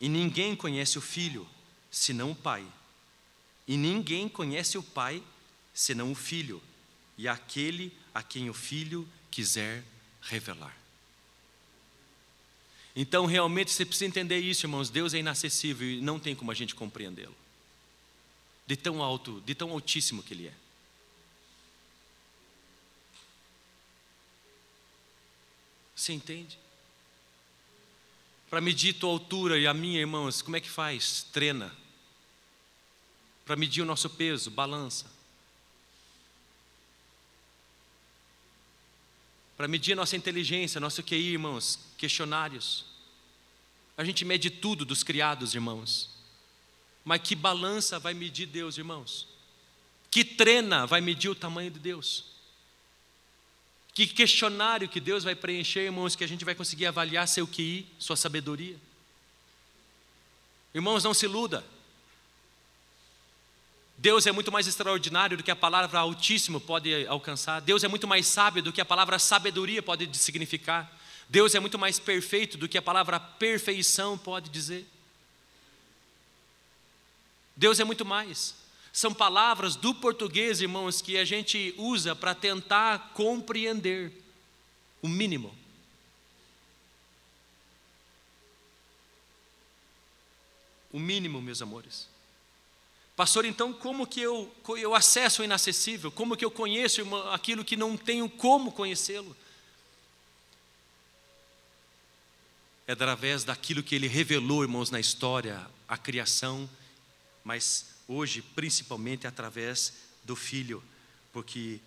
[0.00, 1.46] E ninguém conhece o Filho
[1.90, 2.66] senão o Pai.
[3.68, 5.22] E ninguém conhece o Pai
[5.74, 6.62] senão o Filho,
[7.18, 9.84] e aquele a quem o Filho quiser
[10.22, 10.74] revelar.
[12.98, 14.88] Então, realmente, você precisa entender isso, irmãos.
[14.88, 17.36] Deus é inacessível e não tem como a gente compreendê-lo.
[18.66, 20.54] De tão alto, de tão altíssimo que Ele é.
[25.94, 26.58] Você entende?
[28.48, 31.24] Para medir tua altura e a minha, irmãos, como é que faz?
[31.32, 31.76] Treina.
[33.44, 35.15] Para medir o nosso peso, balança.
[39.56, 42.84] Para medir a nossa inteligência, nosso QI, irmãos, questionários.
[43.96, 46.10] A gente mede tudo dos criados, irmãos.
[47.04, 49.26] Mas que balança vai medir Deus, irmãos?
[50.10, 52.24] Que treina vai medir o tamanho de Deus?
[53.94, 57.86] Que questionário que Deus vai preencher, irmãos, que a gente vai conseguir avaliar seu QI,
[57.98, 58.76] sua sabedoria?
[60.74, 61.64] Irmãos, não se iluda.
[63.98, 67.60] Deus é muito mais extraordinário do que a palavra altíssimo pode alcançar.
[67.60, 70.94] Deus é muito mais sábio do que a palavra sabedoria pode significar.
[71.28, 74.86] Deus é muito mais perfeito do que a palavra perfeição pode dizer.
[77.56, 78.54] Deus é muito mais.
[78.92, 84.12] São palavras do português, irmãos, que a gente usa para tentar compreender
[85.02, 85.54] o mínimo.
[90.92, 92.15] O mínimo, meus amores.
[93.16, 96.12] Pastor, então como que eu, eu acesso o inacessível?
[96.12, 97.02] Como que eu conheço
[97.32, 99.34] aquilo que não tenho como conhecê-lo?
[102.86, 106.68] É através daquilo que ele revelou, irmãos, na história, a criação,
[107.42, 110.84] mas hoje principalmente através do Filho,
[111.32, 111.80] porque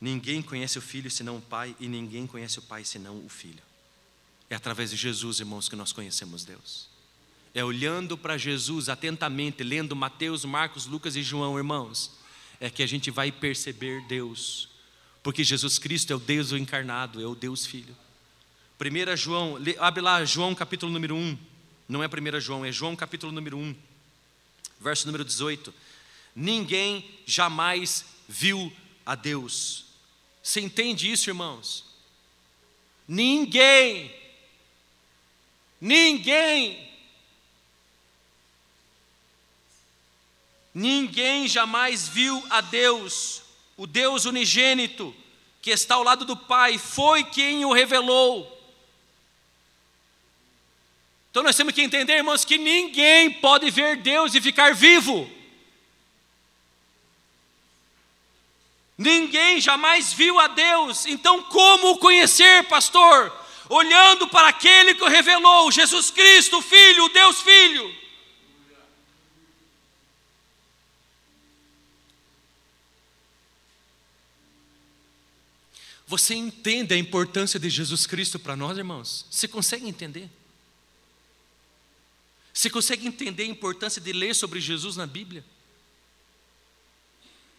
[0.00, 3.62] ninguém conhece o Filho senão o Pai, e ninguém conhece o Pai senão o Filho.
[4.48, 6.88] É através de Jesus, irmãos, que nós conhecemos Deus.
[7.54, 12.12] É olhando para Jesus atentamente, lendo Mateus, Marcos, Lucas e João, irmãos,
[12.60, 14.68] é que a gente vai perceber Deus,
[15.22, 17.96] porque Jesus Cristo é o Deus encarnado, é o Deus Filho.
[18.80, 21.38] 1 João, abre lá João capítulo número 1,
[21.88, 23.74] não é 1 João, é João capítulo número 1,
[24.80, 25.74] verso número 18.
[26.34, 28.72] Ninguém jamais viu
[29.04, 29.86] a Deus.
[30.42, 31.84] Você entende isso, irmãos?
[33.06, 34.14] Ninguém,
[35.80, 36.88] ninguém
[40.78, 43.42] Ninguém jamais viu a Deus,
[43.76, 45.12] o Deus unigênito,
[45.60, 48.46] que está ao lado do Pai, foi quem o revelou.
[51.32, 55.28] Então nós temos que entender, irmãos, que ninguém pode ver Deus e ficar vivo.
[58.96, 63.36] Ninguém jamais viu a Deus, então como o conhecer, pastor?
[63.68, 68.07] Olhando para aquele que o revelou, Jesus Cristo, Filho, Deus Filho.
[76.08, 79.26] Você entende a importância de Jesus Cristo para nós, irmãos?
[79.30, 80.30] Você consegue entender?
[82.50, 85.44] Você consegue entender a importância de ler sobre Jesus na Bíblia?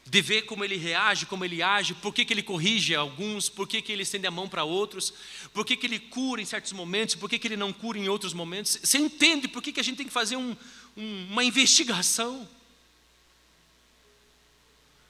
[0.03, 3.67] De ver como ele reage, como ele age, por que, que ele corrige alguns, por
[3.67, 5.13] que, que ele estende a mão para outros,
[5.53, 8.09] por que, que ele cura em certos momentos, por que, que ele não cura em
[8.09, 8.79] outros momentos.
[8.81, 10.57] Você entende por que, que a gente tem que fazer um,
[10.97, 12.49] um, uma investigação?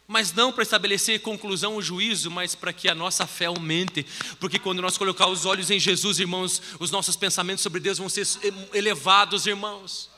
[0.10, 4.04] Mas não para estabelecer conclusão ou juízo, mas para que a nossa fé aumente,
[4.40, 8.10] porque quando nós colocar os olhos em Jesus, irmãos, os nossos pensamentos sobre Deus vão
[8.10, 8.26] ser
[8.74, 10.10] elevados, irmãos,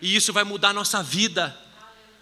[0.00, 1.54] e isso vai mudar a nossa vida,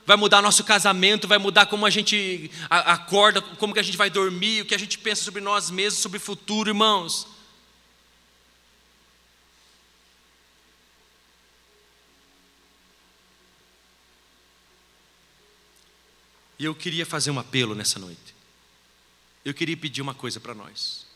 [0.05, 4.11] vai mudar nosso casamento, vai mudar como a gente acorda, como que a gente vai
[4.11, 7.29] dormir, o que a gente pensa sobre nós mesmos, sobre o futuro, irmãos.
[16.59, 18.35] E eu queria fazer um apelo nessa noite.
[19.45, 21.07] Eu queria pedir uma coisa para nós.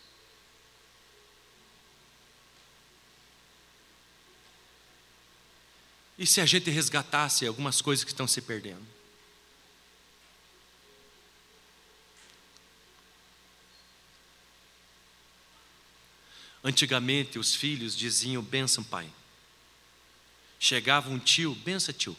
[6.18, 8.84] E se a gente resgatasse algumas coisas que estão se perdendo?
[16.62, 19.08] Antigamente os filhos diziam benção pai.
[20.58, 22.16] Chegava um tio, benção tio.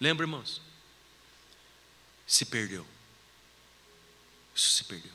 [0.00, 0.67] Lembra, irmãos?
[2.28, 2.86] Se perdeu.
[4.54, 5.12] Isso se perdeu.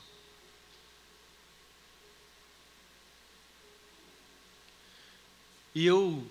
[5.72, 6.28] E eu,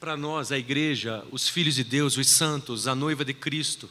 [0.00, 3.88] para nós, a igreja, os filhos de Deus, os santos, a noiva de Cristo,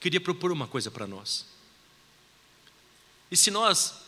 [0.00, 1.44] queria propor uma coisa para nós.
[3.30, 4.00] E se nós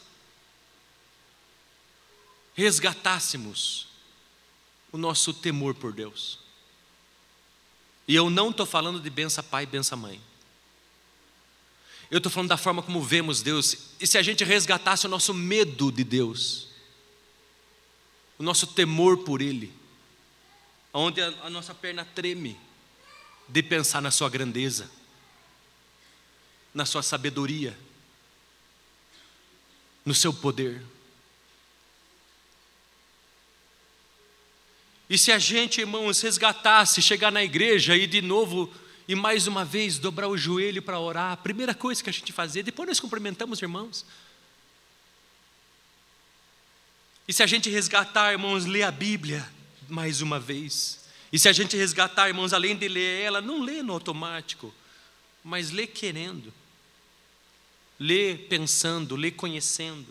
[2.55, 3.88] resgatássemos
[4.90, 6.41] o nosso temor por Deus,
[8.07, 10.20] e eu não estou falando de benção pai e benção mãe.
[12.11, 13.74] Eu estou falando da forma como vemos Deus.
[13.98, 16.68] E se a gente resgatasse o nosso medo de Deus,
[18.38, 19.72] o nosso temor por Ele,
[20.92, 22.59] onde a, a nossa perna treme
[23.48, 24.90] de pensar na Sua grandeza,
[26.74, 27.78] na Sua sabedoria,
[30.05, 30.82] no Seu poder.
[35.12, 38.72] E se a gente, irmãos, resgatasse, chegar na igreja e de novo
[39.06, 42.32] e mais uma vez dobrar o joelho para orar, a primeira coisa que a gente
[42.32, 44.06] fazia, depois nós cumprimentamos irmãos.
[47.28, 49.46] E se a gente resgatar, irmãos, ler a Bíblia
[49.86, 51.00] mais uma vez.
[51.30, 54.74] E se a gente resgatar, irmãos, além de ler ela, não lê no automático,
[55.44, 56.50] mas lê querendo,
[58.00, 60.08] lê pensando, lê conhecendo,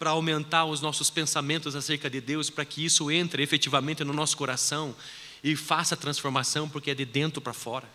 [0.00, 4.34] para aumentar os nossos pensamentos acerca de Deus, para que isso entre efetivamente no nosso
[4.34, 4.96] coração
[5.44, 7.86] e faça a transformação, porque é de dentro para fora.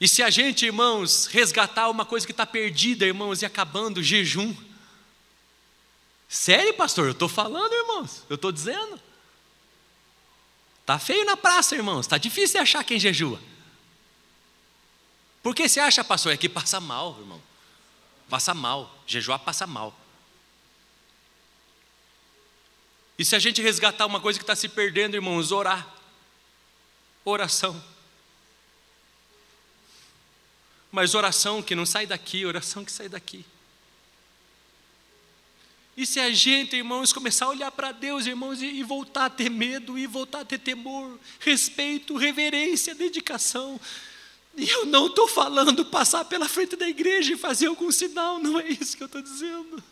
[0.00, 4.54] E se a gente, irmãos, resgatar uma coisa que está perdida, irmãos, e acabando, jejum.
[6.28, 7.06] Sério, pastor?
[7.06, 9.00] Eu estou falando, irmãos, eu estou dizendo.
[10.82, 13.40] Está feio na praça, irmãos, está difícil achar quem jejua.
[15.46, 16.32] Por que você acha, pastor?
[16.32, 17.40] É que passa mal, irmão.
[18.28, 19.96] Passa mal, jejuar passa mal.
[23.16, 25.86] E se a gente resgatar uma coisa que está se perdendo, irmãos, orar.
[27.24, 27.80] Oração.
[30.90, 33.46] Mas oração que não sai daqui, oração que sai daqui.
[35.96, 39.48] E se a gente, irmãos, começar a olhar para Deus, irmãos, e, voltar a ter
[39.48, 43.80] medo, e voltar a ter temor, respeito, reverência, dedicação.
[44.56, 48.58] E eu não estou falando passar pela frente da igreja e fazer algum sinal, não
[48.58, 49.82] é isso que eu estou dizendo.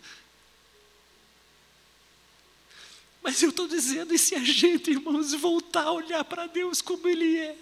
[3.22, 7.06] Mas eu estou dizendo, e se a gente, irmãos, voltar a olhar para Deus como
[7.08, 7.58] Ele é,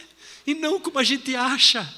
[0.47, 1.93] e não como a gente acha?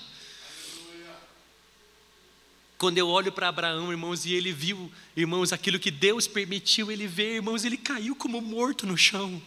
[2.77, 7.07] Quando eu olho para Abraão, irmãos, e ele viu, irmãos, aquilo que Deus permitiu ele
[7.07, 9.41] ver, irmãos, ele caiu como morto no chão.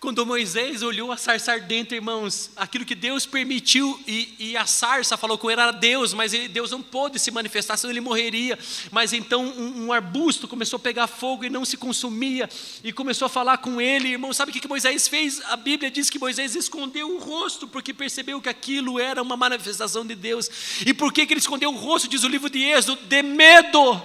[0.00, 5.14] Quando Moisés olhou a sarça ardente, irmãos, aquilo que Deus permitiu, e, e a sarça
[5.14, 8.58] falou com ele era Deus, mas ele, Deus não pôde se manifestar, senão ele morreria.
[8.90, 12.48] Mas então um, um, arbusto começou a pegar fogo e não se consumia,
[12.82, 14.32] e começou a falar com ele, irmão.
[14.32, 15.42] Sabe o que, que Moisés fez?
[15.42, 20.06] A Bíblia diz que Moisés escondeu o rosto, porque percebeu que aquilo era uma manifestação
[20.06, 20.48] de Deus.
[20.86, 23.02] E por que, que ele escondeu o rosto, diz o livro de Êxodo?
[23.02, 24.02] De medo.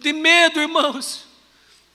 [0.00, 1.30] De medo, irmãos.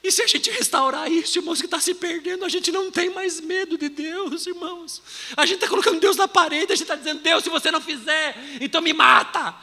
[0.07, 3.09] E se a gente restaurar isso, irmãos, que está se perdendo, a gente não tem
[3.09, 5.01] mais medo de Deus, irmãos.
[5.35, 7.81] A gente está colocando Deus na parede, a gente está dizendo, Deus, se você não
[7.81, 9.53] fizer, então me mata.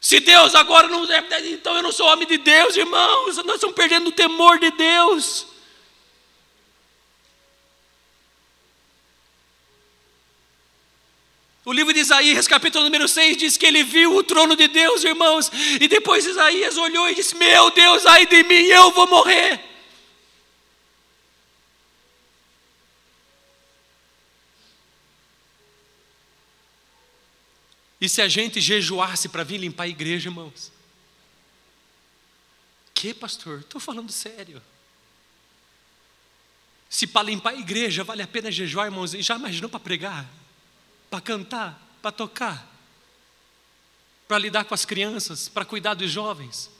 [0.00, 1.02] Se Deus agora não
[1.50, 3.38] então eu não sou homem de Deus, irmãos.
[3.38, 5.48] Nós estamos perdendo o temor de Deus.
[11.66, 15.02] O livro de Isaías, capítulo número 6, diz que ele viu o trono de Deus,
[15.02, 15.50] irmãos,
[15.80, 19.60] e depois Isaías olhou e disse: Meu Deus, ai de mim, eu vou morrer.
[28.00, 30.70] E se a gente jejuasse para vir limpar a igreja, irmãos?
[32.94, 33.58] Que, pastor?
[33.58, 34.62] Estou falando sério.
[36.88, 40.45] Se para limpar a igreja vale a pena jejuar, irmãos, já imaginou para pregar?
[41.16, 42.68] Para cantar, para tocar,
[44.28, 46.70] para lidar com as crianças, para cuidar dos jovens.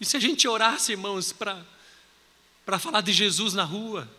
[0.00, 1.62] E se a gente orasse, irmãos, para,
[2.78, 4.10] falar de Jesus na rua?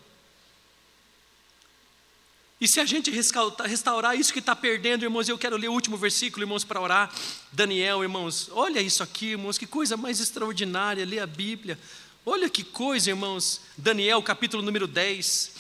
[2.62, 5.98] E se a gente restaurar isso que está perdendo, irmãos, eu quero ler o último
[5.98, 7.12] versículo, irmãos, para orar.
[7.52, 11.80] Daniel, irmãos, olha isso aqui, irmãos, que coisa mais extraordinária, ler a Bíblia.
[12.28, 13.62] Olha que coisa, irmãos.
[13.78, 15.54] Daniel, capítulo número 10.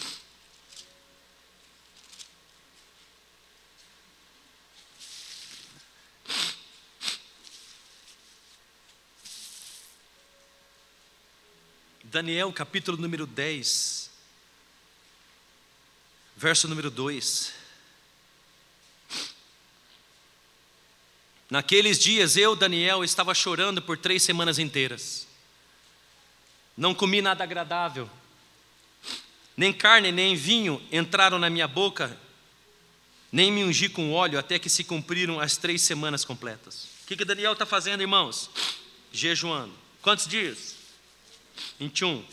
[12.03, 14.09] Daniel, capítulo número 10,
[16.35, 17.53] verso número 2.
[21.49, 25.27] Naqueles dias eu, Daniel, estava chorando por três semanas inteiras.
[26.75, 28.09] Não comi nada agradável,
[29.55, 32.19] nem carne nem vinho entraram na minha boca,
[33.31, 36.89] nem me ungi com óleo, até que se cumpriram as três semanas completas.
[37.03, 38.49] O que, que Daniel está fazendo, irmãos?
[39.11, 39.73] Jejuando.
[40.01, 40.75] Quantos dias?
[41.79, 42.23] 21.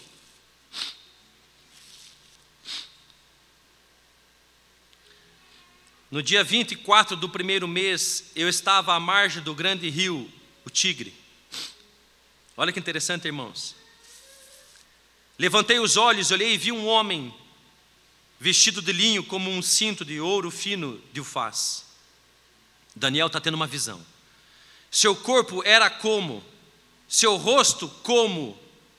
[6.11, 10.31] No dia 24 do primeiro mês, eu estava à margem do grande rio,
[10.65, 11.23] o Tigre
[12.55, 13.75] Olha que interessante, irmãos.
[15.43, 17.35] Levantei os olhos, olhei e vi um homem
[18.39, 21.85] vestido de linho como um cinto de ouro fino de ufaz.
[22.95, 24.01] Daniel está tendo uma visão.
[24.89, 26.45] Seu corpo era como,
[27.09, 28.57] seu rosto como,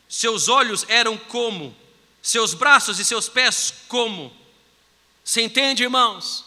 [0.09, 1.73] seus olhos eram como,
[2.21, 4.29] seus braços e seus pés como.
[5.23, 6.43] Você entende, irmãos?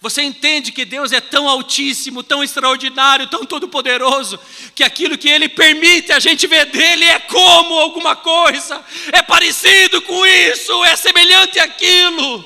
[0.00, 4.38] Você entende que Deus é tão altíssimo, tão extraordinário, tão todo-poderoso,
[4.74, 10.02] que aquilo que Ele permite a gente ver dele é como alguma coisa, é parecido
[10.02, 12.44] com isso, é semelhante àquilo,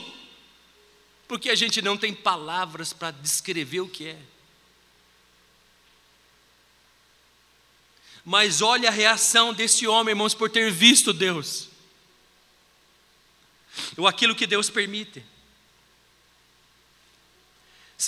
[1.26, 4.18] porque a gente não tem palavras para descrever o que é.
[8.24, 11.68] Mas olha a reação desse homem, irmãos, por ter visto Deus,
[13.96, 15.24] ou aquilo que Deus permite.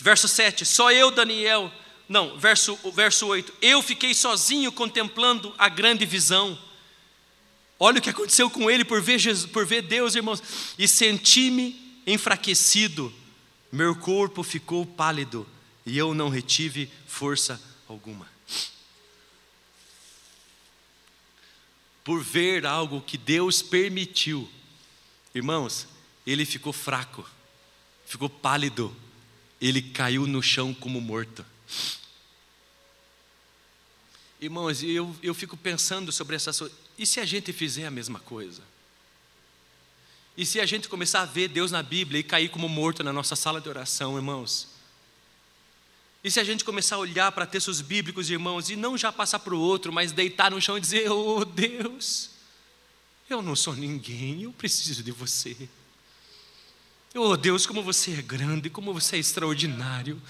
[0.00, 1.70] Verso 7, só eu, Daniel,
[2.08, 6.58] não, verso, verso 8, eu fiquei sozinho contemplando a grande visão.
[7.78, 10.42] Olha o que aconteceu com ele por ver, Jesus, por ver Deus, irmãos,
[10.78, 13.12] e senti-me enfraquecido,
[13.70, 15.46] meu corpo ficou pálido
[15.84, 18.30] e eu não retive força alguma.
[22.04, 24.48] Por ver algo que Deus permitiu,
[25.34, 25.86] irmãos,
[26.26, 27.28] ele ficou fraco,
[28.06, 28.94] ficou pálido,
[29.62, 31.46] ele caiu no chão como morto.
[34.40, 36.50] Irmãos, eu, eu fico pensando sobre essa.
[36.98, 38.60] E se a gente fizer a mesma coisa?
[40.36, 43.12] E se a gente começar a ver Deus na Bíblia e cair como morto na
[43.12, 44.66] nossa sala de oração, irmãos?
[46.24, 49.38] E se a gente começar a olhar para textos bíblicos, irmãos, e não já passar
[49.38, 52.30] para o outro, mas deitar no chão e dizer: Oh Deus,
[53.30, 55.68] eu não sou ninguém, eu preciso de você.
[57.14, 60.20] Oh Deus, como você é grande, como você é extraordinário,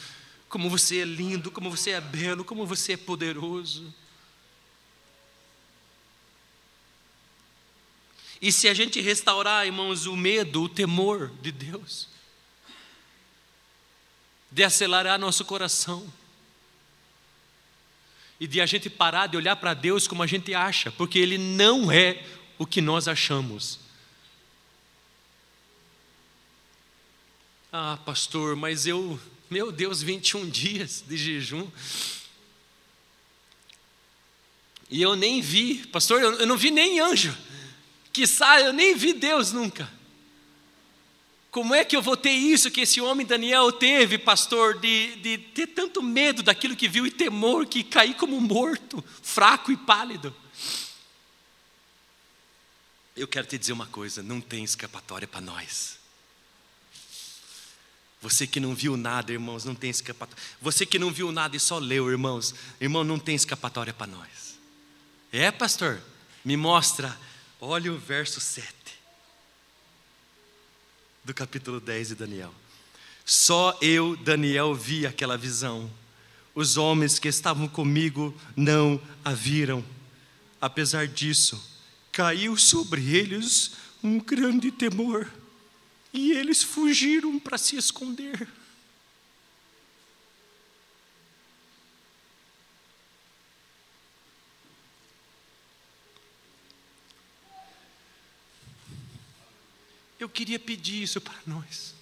[0.48, 3.94] como você é lindo, como você é belo, como você é poderoso.
[8.40, 12.08] E se a gente restaurar, irmãos, o medo, o temor de Deus,
[14.50, 16.12] de acelerar nosso coração,
[18.42, 21.38] e de a gente parar de olhar para Deus como a gente acha, porque Ele
[21.38, 22.26] não é
[22.58, 23.78] o que nós achamos.
[27.74, 29.18] Ah, pastor, mas eu,
[29.48, 31.66] meu Deus, 21 dias de jejum.
[34.90, 37.34] E eu nem vi, pastor, eu, não vi nem anjo.
[38.12, 39.90] Que sai, eu nem vi Deus nunca.
[41.50, 45.38] Como é que eu vou ter isso que esse homem Daniel teve, pastor, de, de
[45.38, 50.36] ter tanto medo daquilo que viu e temor que cair como morto, fraco e pálido?
[53.16, 56.01] Eu quero te dizer uma coisa: não tem escapatória para nós.
[58.22, 60.40] Você que não viu nada, irmãos, não tem escapatória.
[60.60, 64.56] Você que não viu nada e só leu, irmãos, irmão, não tem escapatória para nós.
[65.32, 66.00] É, pastor?
[66.44, 67.18] Me mostra.
[67.60, 68.72] Olha o verso 7
[71.24, 72.54] do capítulo 10 de Daniel.
[73.24, 75.90] Só eu, Daniel, vi aquela visão.
[76.54, 79.84] Os homens que estavam comigo não a viram.
[80.60, 81.60] Apesar disso,
[82.12, 85.28] caiu sobre eles um grande temor
[86.12, 88.48] e eles fugiram para se esconder.
[100.20, 101.94] Eu queria pedir isso para nós.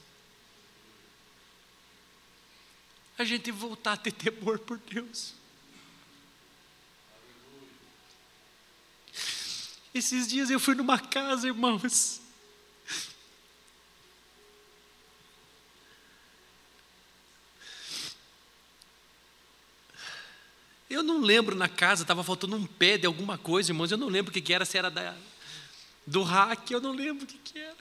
[3.16, 5.34] A gente voltar a ter temor por Deus.
[9.94, 12.20] Esses dias eu fui numa casa, irmãos,
[20.90, 23.92] Eu não lembro na casa, estava faltando um pé de alguma coisa, irmãos.
[23.92, 25.16] Eu não lembro o que, era, se era da,
[26.04, 27.76] do hack, eu não lembro o que, que era.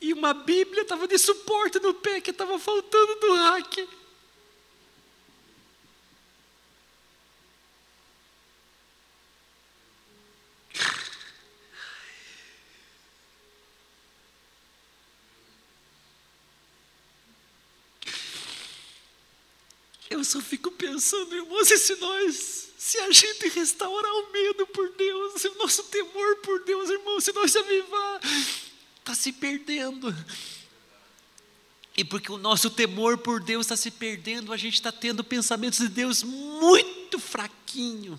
[0.00, 3.88] E uma Bíblia estava de suporte no pé que estava faltando do hack.
[20.10, 24.90] Eu só fico pensando, irmãos, e se nós, se a gente restaurar o medo por
[24.92, 28.20] Deus, o nosso temor por Deus, irmão, se nós avivar,
[28.98, 30.14] está se perdendo.
[31.96, 35.80] E porque o nosso temor por Deus está se perdendo, a gente está tendo pensamentos
[35.80, 38.18] de Deus muito fraquinho.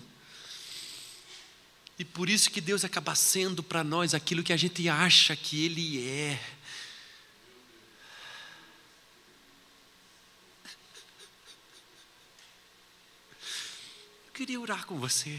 [1.98, 5.64] E por isso que Deus acaba sendo para nós aquilo que a gente acha que
[5.64, 6.40] Ele é.
[14.40, 15.38] Queria orar com você.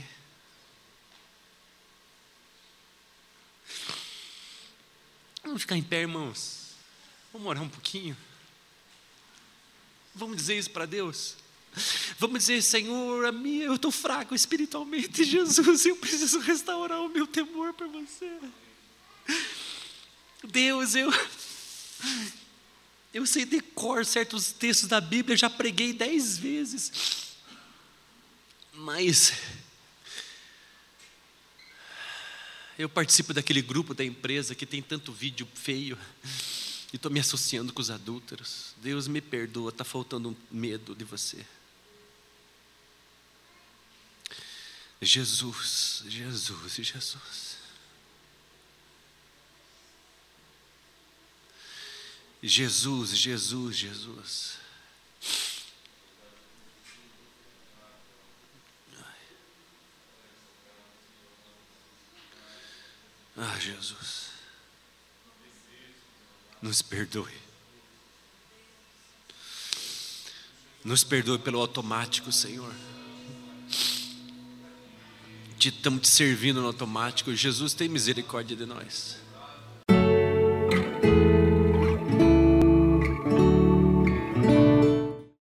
[5.43, 6.75] Vamos ficar em pé, irmãos.
[7.33, 8.15] Vamos orar um pouquinho.
[10.13, 11.35] Vamos dizer isso para Deus.
[12.19, 17.25] Vamos dizer, Senhor, a minha, eu estou fraco espiritualmente, Jesus, eu preciso restaurar o meu
[17.25, 18.31] temor por você.
[20.43, 21.11] Deus, eu,
[23.11, 27.30] eu sei decor certos textos da Bíblia, já preguei dez vezes,
[28.81, 29.33] mas
[32.79, 35.97] eu participo daquele grupo da empresa que tem tanto vídeo feio
[36.91, 38.73] e estou me associando com os adúlteros.
[38.77, 41.45] Deus me perdoa, está faltando medo de você.
[44.99, 47.57] Jesus, Jesus, Jesus.
[52.43, 54.61] Jesus, Jesus, Jesus.
[63.43, 64.29] Ah, Jesus.
[66.61, 67.33] Nos perdoe.
[70.83, 72.71] Nos perdoe pelo automático, Senhor.
[75.59, 77.33] Estamos te servindo no automático.
[77.35, 79.17] Jesus tem misericórdia de nós.